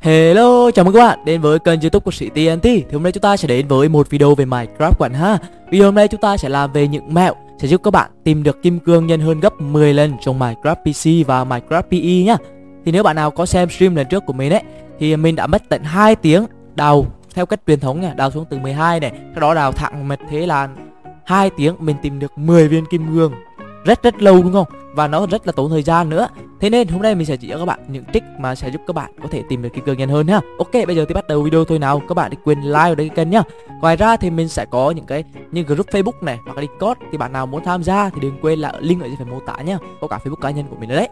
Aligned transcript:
Hello, 0.00 0.70
chào 0.70 0.84
mừng 0.84 0.94
các 0.94 1.00
bạn 1.00 1.18
đến 1.24 1.40
với 1.40 1.58
kênh 1.58 1.80
youtube 1.80 2.04
của 2.04 2.10
sĩ 2.10 2.28
TNT 2.28 2.62
Thì 2.62 2.84
hôm 2.92 3.02
nay 3.02 3.12
chúng 3.12 3.20
ta 3.20 3.36
sẽ 3.36 3.48
đến 3.48 3.68
với 3.68 3.88
một 3.88 4.10
video 4.10 4.34
về 4.34 4.44
Minecraft 4.44 4.90
các 4.90 4.98
bạn 4.98 5.14
ha. 5.14 5.38
Video 5.70 5.86
hôm 5.86 5.94
nay 5.94 6.08
chúng 6.08 6.20
ta 6.20 6.36
sẽ 6.36 6.48
làm 6.48 6.72
về 6.72 6.88
những 6.88 7.14
mẹo 7.14 7.34
Sẽ 7.58 7.68
giúp 7.68 7.80
các 7.84 7.90
bạn 7.90 8.10
tìm 8.24 8.42
được 8.42 8.62
kim 8.62 8.78
cương 8.78 9.06
nhân 9.06 9.20
hơn 9.20 9.40
gấp 9.40 9.60
10 9.60 9.94
lần 9.94 10.12
trong 10.20 10.38
Minecraft 10.38 10.74
PC 10.74 11.26
và 11.26 11.44
Minecraft 11.44 11.82
PE 11.82 12.24
nhá. 12.24 12.36
Thì 12.84 12.92
nếu 12.92 13.02
bạn 13.02 13.16
nào 13.16 13.30
có 13.30 13.46
xem 13.46 13.70
stream 13.70 13.94
lần 13.94 14.06
trước 14.10 14.26
của 14.26 14.32
mình 14.32 14.52
ấy 14.52 14.62
Thì 14.98 15.16
mình 15.16 15.36
đã 15.36 15.46
mất 15.46 15.62
tận 15.68 15.82
2 15.82 16.16
tiếng 16.16 16.46
đào 16.74 17.06
theo 17.34 17.46
cách 17.46 17.60
truyền 17.66 17.80
thống 17.80 18.00
nha 18.00 18.14
Đào 18.14 18.30
xuống 18.30 18.44
từ 18.50 18.58
12 18.58 19.00
này 19.00 19.12
Sau 19.34 19.40
đó 19.40 19.54
đào 19.54 19.72
thẳng 19.72 20.08
mệt 20.08 20.18
thế 20.30 20.46
là 20.46 20.68
hai 21.30 21.50
tiếng 21.50 21.74
mình 21.78 21.96
tìm 22.02 22.18
được 22.18 22.38
10 22.38 22.68
viên 22.68 22.84
kim 22.86 23.06
cương 23.14 23.32
rất 23.84 24.02
rất 24.02 24.22
lâu, 24.22 24.42
đúng 24.42 24.52
không? 24.52 24.66
Và 24.94 25.06
nó 25.06 25.26
rất 25.26 25.46
là 25.46 25.52
tốn 25.52 25.70
thời 25.70 25.82
gian 25.82 26.08
nữa. 26.10 26.28
Thế 26.60 26.70
nên 26.70 26.88
hôm 26.88 27.02
nay 27.02 27.14
mình 27.14 27.26
sẽ 27.26 27.36
chỉ 27.36 27.48
cho 27.48 27.58
các 27.58 27.64
bạn 27.64 27.80
những 27.88 28.04
trick 28.12 28.26
mà 28.38 28.54
sẽ 28.54 28.70
giúp 28.70 28.80
các 28.86 28.96
bạn 28.96 29.10
có 29.22 29.28
thể 29.30 29.42
tìm 29.48 29.62
được 29.62 29.68
kim 29.74 29.84
cương 29.84 29.98
nhanh 29.98 30.08
hơn 30.08 30.26
ha 30.26 30.40
ok, 30.58 30.72
bây 30.86 30.96
giờ 30.96 31.04
thì 31.08 31.14
bắt 31.14 31.28
đầu 31.28 31.42
video 31.42 31.64
thôi 31.64 31.78
nào. 31.78 32.02
Các 32.08 32.14
bạn 32.14 32.30
đừng 32.30 32.40
quên 32.44 32.60
like 32.60 32.72
vào 32.72 32.94
đây 32.94 33.08
kênh 33.08 33.30
nhá. 33.30 33.42
Ngoài 33.80 33.96
ra 33.96 34.16
thì 34.16 34.30
mình 34.30 34.48
sẽ 34.48 34.64
có 34.70 34.90
những 34.90 35.06
cái 35.06 35.24
như 35.52 35.62
group 35.62 35.86
facebook 35.86 36.24
này 36.24 36.38
hoặc 36.44 36.56
là 36.56 36.62
discord. 36.62 37.00
Thì 37.12 37.18
bạn 37.18 37.32
nào 37.32 37.46
muốn 37.46 37.64
tham 37.64 37.82
gia 37.82 38.10
thì 38.10 38.20
đừng 38.20 38.38
quên 38.42 38.58
là 38.58 38.72
link 38.80 39.02
ở 39.02 39.06
dưới 39.06 39.16
phần 39.18 39.30
mô 39.30 39.40
tả 39.40 39.56
nhá. 39.62 39.78
Có 40.00 40.06
cả 40.06 40.18
facebook 40.24 40.40
cá 40.40 40.50
nhân 40.50 40.66
của 40.70 40.76
mình 40.76 40.88
nữa 40.88 40.96
đấy 40.96 41.08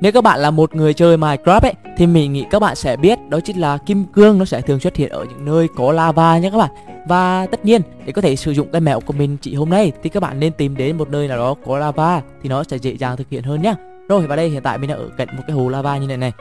nếu 0.00 0.12
các 0.12 0.24
bạn 0.24 0.40
là 0.40 0.50
một 0.50 0.74
người 0.74 0.94
chơi 0.94 1.16
Minecraft 1.16 1.60
ấy, 1.60 1.74
thì 1.96 2.06
mình 2.06 2.32
nghĩ 2.32 2.44
các 2.50 2.58
bạn 2.58 2.76
sẽ 2.76 2.96
biết, 2.96 3.18
đó 3.28 3.40
chính 3.40 3.60
là 3.60 3.78
kim 3.78 4.04
cương 4.04 4.38
nó 4.38 4.44
sẽ 4.44 4.60
thường 4.60 4.80
xuất 4.80 4.96
hiện 4.96 5.08
ở 5.08 5.24
những 5.24 5.44
nơi 5.44 5.68
có 5.76 5.92
lava 5.92 6.38
nhé 6.38 6.50
các 6.50 6.58
bạn. 6.58 6.70
Và 7.08 7.46
tất 7.46 7.64
nhiên, 7.64 7.82
để 8.04 8.12
có 8.12 8.22
thể 8.22 8.36
sử 8.36 8.52
dụng 8.52 8.68
cái 8.72 8.80
mẹo 8.80 9.00
của 9.00 9.12
mình 9.12 9.36
chỉ 9.40 9.54
hôm 9.54 9.70
nay 9.70 9.92
thì 10.02 10.10
các 10.10 10.22
bạn 10.22 10.40
nên 10.40 10.52
tìm 10.52 10.76
đến 10.76 10.98
một 10.98 11.08
nơi 11.08 11.28
nào 11.28 11.38
đó 11.38 11.54
có 11.66 11.78
lava 11.78 12.22
thì 12.42 12.48
nó 12.48 12.64
sẽ 12.64 12.78
dễ 12.78 12.96
dàng 12.96 13.16
thực 13.16 13.28
hiện 13.30 13.42
hơn 13.42 13.62
nhá. 13.62 13.74
Rồi, 14.08 14.26
và 14.26 14.36
đây 14.36 14.48
hiện 14.48 14.62
tại 14.62 14.78
mình 14.78 14.90
đang 14.90 14.98
ở 14.98 15.08
cạnh 15.16 15.28
một 15.36 15.42
cái 15.46 15.56
hồ 15.56 15.68
lava 15.68 15.98
như 15.98 16.06
này 16.06 16.16
này. 16.16 16.32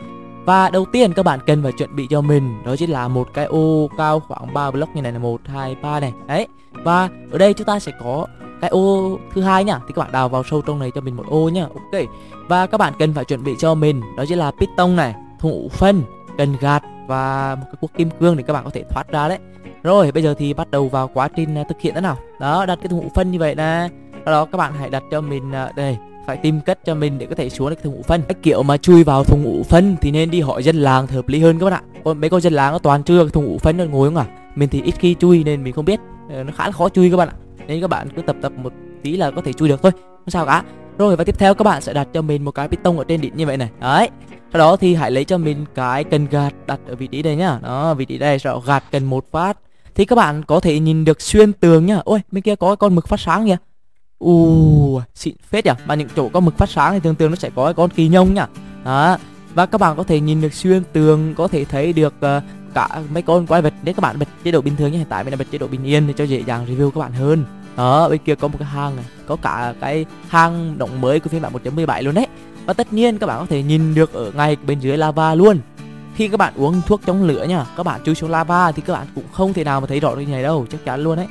Và 0.45 0.69
đầu 0.69 0.85
tiên 0.94 1.13
các 1.13 1.23
bạn 1.23 1.39
cần 1.45 1.63
phải 1.63 1.71
chuẩn 1.77 1.95
bị 1.95 2.08
cho 2.09 2.21
mình, 2.21 2.63
đó 2.66 2.75
chính 2.75 2.89
là 2.89 3.08
một 3.08 3.27
cái 3.33 3.45
ô 3.45 3.89
cao 3.97 4.19
khoảng 4.19 4.53
3 4.53 4.71
block 4.71 4.95
như 4.95 5.02
này 5.02 5.11
là 5.11 5.19
1 5.19 5.41
2 5.45 5.75
3 5.81 6.00
này. 6.00 6.13
Đấy. 6.28 6.47
Và 6.72 7.09
ở 7.31 7.38
đây 7.38 7.53
chúng 7.53 7.67
ta 7.67 7.80
sẽ 7.80 7.91
có 8.03 8.28
cái 8.61 8.69
ô 8.69 9.17
thứ 9.33 9.41
hai 9.41 9.63
nhá, 9.63 9.80
thì 9.88 9.94
các 9.95 10.02
bạn 10.02 10.11
đào 10.11 10.30
vào 10.30 10.44
sâu 10.44 10.61
trong 10.61 10.80
này 10.80 10.91
cho 10.95 11.02
mình 11.02 11.16
một 11.16 11.25
ô 11.30 11.50
nhá, 11.50 11.63
ok. 11.63 12.03
Và 12.47 12.67
các 12.67 12.77
bạn 12.77 12.94
cần 13.00 13.13
phải 13.13 13.25
chuẩn 13.25 13.44
bị 13.44 13.55
cho 13.59 13.75
mình, 13.75 14.02
đó 14.17 14.23
chính 14.27 14.38
là 14.38 14.52
piston 14.52 14.95
này, 14.95 15.16
thùng 15.39 15.69
phân, 15.69 16.03
cần 16.38 16.55
gạt 16.59 16.83
và 17.08 17.55
một 17.55 17.66
cái 17.66 17.75
cuốc 17.81 17.91
kim 17.97 18.09
cương 18.19 18.38
để 18.38 18.44
các 18.47 18.53
bạn 18.53 18.63
có 18.63 18.69
thể 18.69 18.83
thoát 18.89 19.11
ra 19.11 19.28
đấy. 19.28 19.38
Rồi, 19.83 20.11
bây 20.11 20.23
giờ 20.23 20.33
thì 20.38 20.53
bắt 20.53 20.72
đầu 20.72 20.89
vào 20.89 21.09
quá 21.13 21.28
trình 21.35 21.58
à, 21.58 21.63
thực 21.69 21.81
hiện 21.81 21.94
thế 21.95 22.02
nào. 22.02 22.17
Đó, 22.39 22.66
đặt 22.66 22.80
cái 22.81 22.88
thùng 22.88 23.02
ủ 23.02 23.09
phân 23.16 23.31
như 23.31 23.39
vậy 23.39 23.55
nè. 23.55 23.89
Sau 24.25 24.33
đó 24.33 24.45
các 24.45 24.58
bạn 24.58 24.73
hãy 24.80 24.89
đặt 24.89 25.03
cho 25.11 25.22
mình 25.22 25.52
à, 25.52 25.72
đây, 25.75 25.97
phải 26.28 26.38
tìm 26.38 26.61
cách 26.61 26.80
cho 26.85 26.95
mình 26.95 27.17
để 27.17 27.25
có 27.25 27.35
thể 27.35 27.50
xuống 27.50 27.69
được 27.69 27.83
thùng 27.83 27.95
ngũ 27.95 28.02
phân. 28.02 28.22
Cái 28.22 28.35
kiểu 28.44 28.63
mà 28.63 28.78
chui 28.78 29.03
vào 29.03 29.23
thùng 29.23 29.44
ngũ 29.44 29.63
phân 29.63 29.95
thì 30.02 30.11
nên 30.11 30.31
đi 30.31 30.41
hỏi 30.41 30.63
dân 30.63 30.75
làng 30.75 31.08
hợp 31.08 31.30
lý 31.30 31.39
hơn 31.39 31.59
các 31.59 31.66
bạn 31.66 31.73
ạ. 31.73 31.81
Còn 32.03 32.22
mấy 32.22 32.30
con 32.30 32.41
dân 32.41 32.53
làng 32.53 32.73
nó 32.73 32.80
toàn 32.80 33.03
chưa 33.03 33.30
thùng 33.30 33.45
ngũ 33.45 33.58
phân 33.58 33.78
nó 33.78 33.83
ngồi 33.83 34.08
không 34.08 34.17
à? 34.17 34.25
Mình 34.55 34.69
thì 34.69 34.81
ít 34.81 34.95
khi 35.00 35.16
chui 35.19 35.44
nên 35.44 35.63
mình 35.63 35.73
không 35.73 35.85
biết 35.85 36.00
ờ, 36.30 36.44
nó 36.44 36.52
khá 36.55 36.66
là 36.66 36.72
khó 36.72 36.89
chui 36.89 37.11
các 37.11 37.17
bạn 37.17 37.28
ạ 37.28 37.35
nên 37.67 37.81
các 37.81 37.87
bạn 37.87 38.09
cứ 38.15 38.21
tập 38.21 38.35
tập 38.41 38.51
một 38.55 38.73
tí 39.03 39.17
là 39.17 39.31
có 39.31 39.41
thể 39.41 39.53
chui 39.53 39.69
được 39.69 39.81
thôi. 39.83 39.91
Không 39.91 40.29
sao 40.29 40.45
cả. 40.45 40.63
Rồi 40.97 41.15
và 41.15 41.23
tiếp 41.23 41.35
theo 41.39 41.53
các 41.53 41.63
bạn 41.63 41.81
sẽ 41.81 41.93
đặt 41.93 42.07
cho 42.13 42.21
mình 42.21 42.45
một 42.45 42.51
cái 42.51 42.67
piston 42.67 42.97
ở 42.97 43.03
trên 43.03 43.21
đỉnh 43.21 43.37
như 43.37 43.45
vậy 43.45 43.57
này. 43.57 43.69
Đấy. 43.79 44.09
Sau 44.53 44.59
đó 44.59 44.75
thì 44.75 44.95
hãy 44.95 45.11
lấy 45.11 45.25
cho 45.25 45.37
mình 45.37 45.65
cái 45.75 46.03
cần 46.03 46.27
gạt 46.27 46.53
đặt 46.67 46.79
ở 46.88 46.95
vị 46.95 47.07
trí 47.07 47.21
đây 47.21 47.35
nhá. 47.35 47.59
Đó 47.63 47.93
vị 47.93 48.05
trí 48.05 48.17
đây 48.17 48.38
Rồi 48.38 48.61
gạt 48.65 48.83
cần 48.91 49.05
một 49.05 49.31
phát. 49.31 49.57
Thì 49.95 50.05
các 50.05 50.15
bạn 50.15 50.43
có 50.43 50.59
thể 50.59 50.79
nhìn 50.79 51.05
được 51.05 51.21
xuyên 51.21 51.53
tường 51.53 51.85
nhá. 51.85 52.01
Ôi 52.05 52.21
bên 52.31 52.41
kia 52.41 52.55
có 52.55 52.75
con 52.75 52.95
mực 52.95 53.07
phát 53.07 53.19
sáng 53.19 53.47
kìa. 53.47 53.57
U 54.19 55.01
xịn 55.15 55.35
phết 55.49 55.65
nhỉ. 55.65 55.71
Mà 55.85 55.95
những 55.95 56.07
chỗ 56.15 56.29
có 56.29 56.39
mực 56.39 56.57
phát 56.57 56.69
sáng 56.69 56.93
thì 56.93 56.99
thường 56.99 57.15
thường 57.15 57.29
nó 57.29 57.35
sẽ 57.35 57.49
có 57.55 57.73
con 57.73 57.89
kỳ 57.89 58.07
nhông 58.07 58.33
nhá. 58.33 58.47
Đó. 58.85 59.17
Và 59.53 59.65
các 59.65 59.81
bạn 59.81 59.97
có 59.97 60.03
thể 60.03 60.19
nhìn 60.19 60.41
được 60.41 60.53
xuyên 60.53 60.83
tường 60.93 61.33
có 61.38 61.47
thể 61.47 61.65
thấy 61.65 61.93
được 61.93 62.13
uh, 62.17 62.43
cả 62.73 63.01
mấy 63.13 63.23
con 63.23 63.47
quái 63.47 63.61
vật. 63.61 63.73
Nếu 63.83 63.93
các 63.93 64.01
bạn 64.01 64.19
bật 64.19 64.27
chế 64.43 64.51
độ 64.51 64.61
bình 64.61 64.75
thường 64.75 64.91
như 64.91 64.97
hiện 64.97 65.07
tại 65.09 65.23
mình 65.23 65.31
đã 65.31 65.38
bật 65.38 65.51
chế 65.51 65.57
độ 65.57 65.67
bình 65.67 65.83
yên 65.83 66.07
để 66.07 66.13
cho 66.17 66.23
dễ 66.23 66.43
dàng 66.47 66.65
review 66.65 66.91
các 66.91 66.99
bạn 66.99 67.13
hơn 67.13 67.45
đó, 67.78 68.09
bên 68.09 68.20
kia 68.25 68.36
có 68.36 68.47
một 68.47 68.58
cái 68.59 68.67
hang 68.67 68.95
này, 68.95 69.06
có 69.28 69.36
cả 69.36 69.74
cái 69.81 70.06
hang 70.28 70.78
động 70.78 71.01
mới 71.01 71.19
của 71.19 71.29
phiên 71.29 71.41
bản 71.41 71.53
1.17 71.53 72.03
luôn 72.03 72.16
đấy. 72.16 72.28
Và 72.66 72.74
tất 72.74 72.94
nhiên 72.94 73.18
các 73.18 73.28
bạn 73.28 73.40
có 73.40 73.46
thể 73.50 73.63
nhìn 73.63 73.96
được 73.96 74.13
ở 74.13 74.31
ngay 74.31 74.57
bên 74.68 74.79
dưới 74.79 74.97
lava 74.97 75.35
luôn. 75.35 75.59
Khi 76.16 76.28
các 76.28 76.38
bạn 76.38 76.53
uống 76.56 76.81
thuốc 76.88 77.01
chống 77.06 77.24
lửa 77.24 77.46
nha, 77.50 77.66
các 77.78 77.84
bạn 77.84 78.03
chui 78.03 78.16
xuống 78.16 78.31
lava 78.31 78.72
thì 78.72 78.81
các 78.81 78.94
bạn 78.94 79.07
cũng 79.16 79.24
không 79.31 79.53
thể 79.53 79.63
nào 79.63 79.81
mà 79.81 79.88
thấy 79.88 80.00
rõ 80.00 80.16
được 80.16 80.22
như 80.22 80.31
này 80.31 80.44
đâu, 80.44 80.66
chắc 80.69 80.85
chắn 80.85 81.03
luôn 81.03 81.16
đấy. 81.16 81.28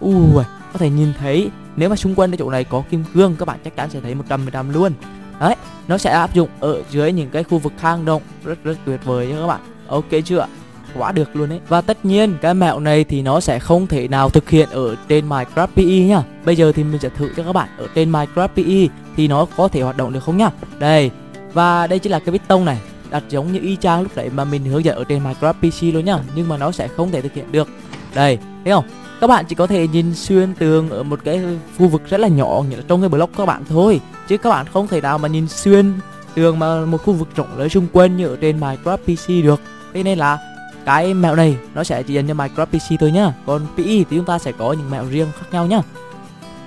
Ui, 0.00 0.44
có 0.72 0.78
thể 0.78 0.90
nhìn 0.90 1.12
thấy, 1.18 1.50
nếu 1.76 1.88
mà 1.88 1.96
xung 1.96 2.14
quanh 2.14 2.30
cái 2.30 2.38
chỗ 2.38 2.50
này 2.50 2.64
có 2.64 2.82
kim 2.90 3.04
cương, 3.14 3.36
các 3.36 3.48
bạn 3.48 3.58
chắc 3.64 3.76
chắn 3.76 3.90
sẽ 3.90 4.00
thấy 4.00 4.14
100% 4.28 4.72
luôn. 4.72 4.92
Đấy, 5.40 5.56
nó 5.88 5.98
sẽ 5.98 6.10
áp 6.10 6.34
dụng 6.34 6.48
ở 6.60 6.82
dưới 6.90 7.12
những 7.12 7.30
cái 7.30 7.44
khu 7.44 7.58
vực 7.58 7.72
hang 7.78 8.04
động, 8.04 8.22
rất 8.44 8.64
rất 8.64 8.78
tuyệt 8.84 9.04
vời 9.04 9.26
nha 9.26 9.36
các 9.40 9.46
bạn. 9.46 9.60
Ok 9.88 10.10
chưa 10.24 10.46
quá 10.94 11.12
được 11.12 11.36
luôn 11.36 11.52
ấy. 11.52 11.60
Và 11.68 11.80
tất 11.80 12.04
nhiên 12.04 12.34
cái 12.42 12.54
mẹo 12.54 12.80
này 12.80 13.04
thì 13.04 13.22
nó 13.22 13.40
sẽ 13.40 13.58
không 13.58 13.86
thể 13.86 14.08
nào 14.08 14.30
thực 14.30 14.50
hiện 14.50 14.68
ở 14.70 14.96
trên 15.08 15.28
Minecraft 15.28 15.66
PE 15.76 15.84
nhá. 15.84 16.22
Bây 16.44 16.56
giờ 16.56 16.72
thì 16.72 16.84
mình 16.84 17.00
sẽ 17.00 17.08
thử 17.08 17.30
cho 17.36 17.42
các 17.42 17.52
bạn 17.52 17.68
ở 17.78 17.86
trên 17.94 18.12
Minecraft 18.12 18.48
PE 18.48 18.94
thì 19.16 19.28
nó 19.28 19.46
có 19.56 19.68
thể 19.68 19.82
hoạt 19.82 19.96
động 19.96 20.12
được 20.12 20.24
không 20.24 20.36
nhá. 20.36 20.50
Đây 20.78 21.10
Và 21.52 21.86
đây 21.86 21.98
chính 21.98 22.12
là 22.12 22.18
cái 22.18 22.32
bít 22.32 22.48
tông 22.48 22.64
này 22.64 22.78
đặt 23.10 23.22
giống 23.28 23.52
như 23.52 23.60
y 23.60 23.76
chang 23.76 24.02
lúc 24.02 24.16
nãy 24.16 24.30
mà 24.30 24.44
mình 24.44 24.64
hướng 24.64 24.84
dẫn 24.84 24.96
ở 24.96 25.04
trên 25.04 25.24
Minecraft 25.24 25.52
PC 25.52 25.94
luôn 25.94 26.04
nhá 26.04 26.18
Nhưng 26.34 26.48
mà 26.48 26.56
nó 26.56 26.72
sẽ 26.72 26.88
không 26.88 27.10
thể 27.10 27.20
thực 27.20 27.34
hiện 27.34 27.52
được. 27.52 27.68
Đây, 28.14 28.38
thấy 28.64 28.72
không? 28.72 28.84
Các 29.20 29.26
bạn 29.26 29.44
chỉ 29.48 29.54
có 29.54 29.66
thể 29.66 29.88
nhìn 29.88 30.14
xuyên 30.14 30.54
tường 30.54 30.90
ở 30.90 31.02
một 31.02 31.20
cái 31.24 31.42
khu 31.78 31.88
vực 31.88 32.02
rất 32.10 32.20
là 32.20 32.28
nhỏ 32.28 32.62
như 32.70 32.76
là 32.76 32.82
trong 32.88 33.00
cái 33.00 33.08
block 33.08 33.36
các 33.36 33.46
bạn 33.46 33.64
thôi 33.68 34.00
Chứ 34.28 34.38
các 34.38 34.50
bạn 34.50 34.66
không 34.72 34.88
thể 34.88 35.00
nào 35.00 35.18
mà 35.18 35.28
nhìn 35.28 35.48
xuyên 35.48 35.92
tường 36.34 36.58
mà 36.58 36.84
một 36.84 37.02
khu 37.02 37.12
vực 37.12 37.28
rộng 37.36 37.58
lớn 37.58 37.68
xung 37.68 37.86
quanh 37.92 38.16
như 38.16 38.26
ở 38.26 38.36
trên 38.40 38.60
Minecraft 38.60 38.96
PC 38.96 39.44
được. 39.44 39.60
Thế 39.94 40.02
nên 40.02 40.18
là 40.18 40.38
cái 40.84 41.14
mẹo 41.14 41.36
này, 41.36 41.56
nó 41.74 41.84
sẽ 41.84 42.02
chỉ 42.02 42.14
dành 42.14 42.28
cho 42.28 42.34
Minecraft 42.34 42.66
PC 42.66 43.00
thôi 43.00 43.12
nhá. 43.12 43.32
Còn 43.46 43.66
PE 43.76 43.84
thì 43.84 44.04
chúng 44.10 44.24
ta 44.24 44.38
sẽ 44.38 44.52
có 44.52 44.72
những 44.72 44.90
mẹo 44.90 45.04
riêng 45.10 45.28
khác 45.38 45.46
nhau 45.52 45.66
nhá. 45.66 45.80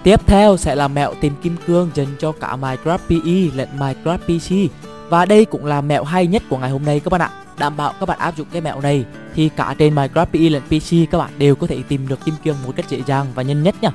Tiếp 0.03 0.27
theo 0.27 0.57
sẽ 0.57 0.75
là 0.75 0.87
mẹo 0.87 1.13
tìm 1.21 1.33
kim 1.41 1.55
cương 1.67 1.89
dành 1.93 2.07
cho 2.19 2.31
cả 2.31 2.57
Minecraft 2.61 2.97
PE 3.09 3.55
lẫn 3.55 3.69
Minecraft 3.79 4.17
PC 4.17 4.73
và 5.09 5.25
đây 5.25 5.45
cũng 5.45 5.65
là 5.65 5.81
mẹo 5.81 6.03
hay 6.03 6.27
nhất 6.27 6.43
của 6.49 6.57
ngày 6.57 6.69
hôm 6.69 6.85
nay 6.85 6.99
các 6.99 7.09
bạn 7.09 7.21
ạ. 7.21 7.29
Đảm 7.57 7.77
bảo 7.77 7.93
các 7.99 8.05
bạn 8.05 8.19
áp 8.19 8.37
dụng 8.37 8.47
cái 8.51 8.61
mẹo 8.61 8.81
này, 8.81 9.05
thì 9.35 9.49
cả 9.49 9.75
trên 9.77 9.95
Minecraft 9.95 10.25
PE 10.25 10.49
lẫn 10.49 10.61
PC 10.61 11.11
các 11.11 11.17
bạn 11.17 11.29
đều 11.37 11.55
có 11.55 11.67
thể 11.67 11.81
tìm 11.87 12.07
được 12.07 12.25
kim 12.25 12.35
cương 12.43 12.55
một 12.65 12.73
cách 12.75 12.89
dễ 12.89 13.01
dàng 13.05 13.25
và 13.35 13.43
nhanh 13.43 13.63
nhất 13.63 13.75
nhá. 13.81 13.89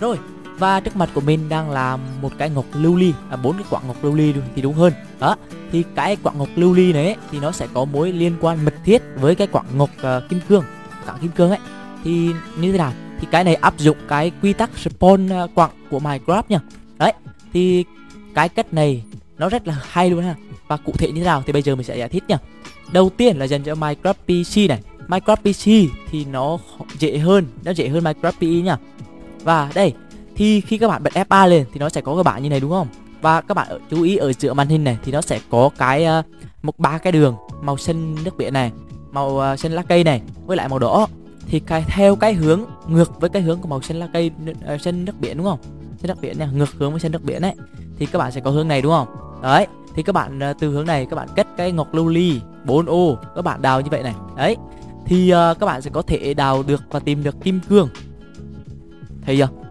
Rồi 0.00 0.18
và 0.58 0.80
trước 0.80 0.96
mặt 0.96 1.10
của 1.14 1.20
mình 1.20 1.48
đang 1.48 1.70
là 1.70 1.96
một 2.22 2.32
cái 2.38 2.50
ngọc 2.50 2.64
lưu 2.72 2.96
ly 2.96 3.12
à 3.30 3.36
bốn 3.36 3.52
cái 3.52 3.64
quả 3.70 3.80
ngọc 3.86 3.96
lưu 4.04 4.14
ly 4.14 4.34
thì 4.54 4.62
đúng 4.62 4.74
hơn. 4.74 4.92
Đó 5.18 5.36
thì 5.72 5.84
cái 5.94 6.16
quả 6.22 6.32
ngọc 6.32 6.48
lưu 6.56 6.74
ly 6.74 6.92
này 6.92 7.16
thì 7.30 7.40
nó 7.40 7.52
sẽ 7.52 7.66
có 7.74 7.84
mối 7.84 8.12
liên 8.12 8.36
quan 8.40 8.64
mật 8.64 8.74
thiết 8.84 9.02
với 9.16 9.34
cái 9.34 9.46
quả 9.46 9.62
ngọc 9.76 9.90
uh, 10.00 10.28
kim 10.28 10.40
cương 10.48 10.64
quả 11.06 11.18
kim 11.20 11.30
cương 11.30 11.50
ấy. 11.50 11.58
Thì 12.04 12.30
như 12.60 12.72
thế 12.72 12.78
nào? 12.78 12.92
Thì 13.20 13.28
cái 13.30 13.44
này 13.44 13.54
áp 13.54 13.78
dụng 13.78 13.96
cái 14.08 14.32
quy 14.42 14.52
tắc 14.52 14.70
spawn 14.74 15.32
à, 15.32 15.46
quặng 15.54 15.70
của 15.90 15.98
Minecraft 15.98 16.42
nha. 16.48 16.60
Đấy 16.98 17.12
thì 17.52 17.84
cái 18.34 18.48
cách 18.48 18.74
này 18.74 19.04
nó 19.38 19.48
rất 19.48 19.68
là 19.68 19.80
hay 19.82 20.10
luôn 20.10 20.24
ha. 20.24 20.34
Và 20.68 20.76
cụ 20.76 20.92
thể 20.98 21.12
như 21.12 21.20
thế 21.20 21.26
nào 21.26 21.42
thì 21.46 21.52
bây 21.52 21.62
giờ 21.62 21.74
mình 21.74 21.84
sẽ 21.84 21.98
giải 21.98 22.08
thích 22.08 22.24
nha. 22.28 22.38
Đầu 22.92 23.10
tiên 23.16 23.36
là 23.36 23.44
dành 23.46 23.62
cho 23.62 23.74
Minecraft 23.74 24.14
PC 24.14 24.68
này. 24.68 24.82
Minecraft 25.08 25.36
PC 25.36 25.92
thì 26.10 26.24
nó 26.24 26.58
dễ 26.98 27.18
hơn 27.18 27.46
nó 27.64 27.70
dễ 27.70 27.88
hơn 27.88 28.04
Minecraft 28.04 28.32
PE 28.40 28.46
nha. 28.46 28.76
Và 29.44 29.70
đây 29.74 29.92
thì 30.38 30.60
khi 30.60 30.78
các 30.78 30.88
bạn 30.88 31.02
bật 31.02 31.12
F3 31.12 31.48
lên 31.48 31.64
thì 31.72 31.80
nó 31.80 31.88
sẽ 31.88 32.00
có 32.00 32.14
cái 32.14 32.24
bảng 32.24 32.42
như 32.42 32.48
này 32.48 32.60
đúng 32.60 32.70
không? 32.70 32.86
Và 33.20 33.40
các 33.40 33.54
bạn 33.54 33.66
chú 33.90 34.02
ý 34.02 34.16
ở 34.16 34.32
giữa 34.32 34.54
màn 34.54 34.68
hình 34.68 34.84
này 34.84 34.98
thì 35.04 35.12
nó 35.12 35.20
sẽ 35.20 35.40
có 35.50 35.70
cái 35.78 36.06
uh, 36.18 36.24
một 36.62 36.78
ba 36.78 36.98
cái 36.98 37.12
đường 37.12 37.36
màu 37.62 37.76
xanh 37.76 38.24
nước 38.24 38.36
biển 38.36 38.52
này 38.52 38.72
màu 39.10 39.28
uh, 39.28 39.58
xanh 39.58 39.72
lá 39.72 39.82
cây 39.82 40.04
này 40.04 40.22
với 40.46 40.56
lại 40.56 40.68
màu 40.68 40.78
đỏ. 40.78 41.06
Thì 41.46 41.60
cái 41.60 41.84
theo 41.86 42.16
cái 42.16 42.34
hướng 42.34 42.60
ngược 42.88 43.20
với 43.20 43.30
cái 43.30 43.42
hướng 43.42 43.60
của 43.60 43.68
màu 43.68 43.82
xanh 43.82 43.96
lá 43.96 44.08
cây 44.12 44.30
uh, 44.74 44.80
xanh 44.80 45.04
nước 45.04 45.20
biển 45.20 45.36
đúng 45.36 45.46
không? 45.46 45.58
Xanh 45.98 46.08
nước 46.08 46.20
biển 46.20 46.38
nha 46.38 46.46
ngược 46.46 46.72
hướng 46.72 46.90
với 46.90 47.00
xanh 47.00 47.12
nước 47.12 47.24
biển 47.24 47.42
ấy 47.42 47.54
thì 47.98 48.06
các 48.06 48.18
bạn 48.18 48.32
sẽ 48.32 48.40
có 48.40 48.50
hướng 48.50 48.68
này 48.68 48.82
đúng 48.82 48.92
không? 48.92 49.08
Đấy 49.42 49.66
thì 49.94 50.02
các 50.02 50.12
bạn 50.12 50.38
uh, 50.50 50.56
từ 50.60 50.70
hướng 50.70 50.86
này 50.86 51.06
các 51.10 51.16
bạn 51.16 51.28
kết 51.36 51.46
cái 51.56 51.72
ngọc 51.72 51.94
lưu 51.94 52.08
ly 52.08 52.40
4 52.64 52.86
ô 52.86 53.18
các 53.36 53.42
bạn 53.42 53.62
đào 53.62 53.80
như 53.80 53.88
vậy 53.90 54.02
này. 54.02 54.14
Đấy 54.36 54.56
thì 55.06 55.32
uh, 55.32 55.58
các 55.60 55.66
bạn 55.66 55.82
sẽ 55.82 55.90
có 55.90 56.02
thể 56.02 56.34
đào 56.34 56.62
được 56.62 56.82
và 56.90 57.00
tìm 57.00 57.22
được 57.22 57.36
kim 57.44 57.60
cương. 57.68 57.88
Thấy 59.22 59.36
chưa? 59.36 59.67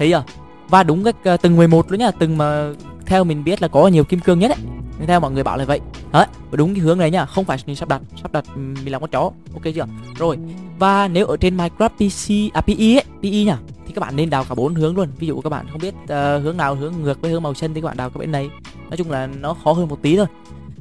Thấy 0.00 0.10
chưa? 0.10 0.22
Và 0.68 0.82
đúng 0.82 1.04
cái 1.04 1.12
ờ, 1.24 1.36
từng 1.36 1.56
11 1.56 1.90
luôn 1.90 2.00
nhá 2.00 2.10
từng 2.10 2.38
mà 2.38 2.72
theo 3.06 3.24
mình 3.24 3.44
biết 3.44 3.62
là 3.62 3.68
có 3.68 3.88
nhiều 3.88 4.04
kim 4.04 4.20
cương 4.20 4.38
nhất 4.38 4.48
đấy 4.48 5.06
theo 5.06 5.20
mọi 5.20 5.30
người 5.30 5.42
bảo 5.42 5.58
là 5.58 5.64
vậy. 5.64 5.80
Đấy 6.12 6.26
và 6.50 6.56
đúng 6.56 6.74
cái 6.74 6.80
hướng 6.80 6.98
này 6.98 7.10
nhá 7.10 7.24
không 7.24 7.44
phải 7.44 7.58
mình 7.66 7.76
sắp 7.76 7.88
đặt 7.88 8.02
sắp 8.22 8.32
đặt 8.32 8.44
mình 8.56 8.92
làm 8.92 9.00
con 9.00 9.10
chó. 9.10 9.20
Ok 9.54 9.62
chưa? 9.74 9.86
Rồi 10.18 10.38
và 10.78 11.08
nếu 11.08 11.26
ở 11.26 11.36
trên 11.36 11.56
minecraft 11.56 11.88
pc 11.88 12.54
à 12.54 12.60
pe 12.60 12.74
ấy 12.78 13.04
pe 13.22 13.44
nhá 13.44 13.58
thì 13.86 13.92
các 13.94 14.00
bạn 14.00 14.16
nên 14.16 14.30
đào 14.30 14.44
cả 14.48 14.54
bốn 14.54 14.74
hướng 14.74 14.96
luôn. 14.96 15.08
Ví 15.18 15.26
dụ 15.26 15.40
các 15.40 15.50
bạn 15.50 15.66
không 15.70 15.80
biết 15.80 15.94
uh, 16.02 16.08
hướng 16.42 16.56
nào 16.56 16.74
hướng 16.74 16.92
ngược 17.02 17.20
với 17.20 17.30
hướng 17.30 17.42
màu 17.42 17.54
xanh 17.54 17.74
thì 17.74 17.80
các 17.80 17.86
bạn 17.86 17.96
đào 17.96 18.10
cái 18.10 18.18
bên 18.18 18.32
này. 18.32 18.50
Nói 18.90 18.96
chung 18.96 19.10
là 19.10 19.26
nó 19.26 19.54
khó 19.64 19.72
hơn 19.72 19.88
một 19.88 20.02
tí 20.02 20.16
thôi. 20.16 20.26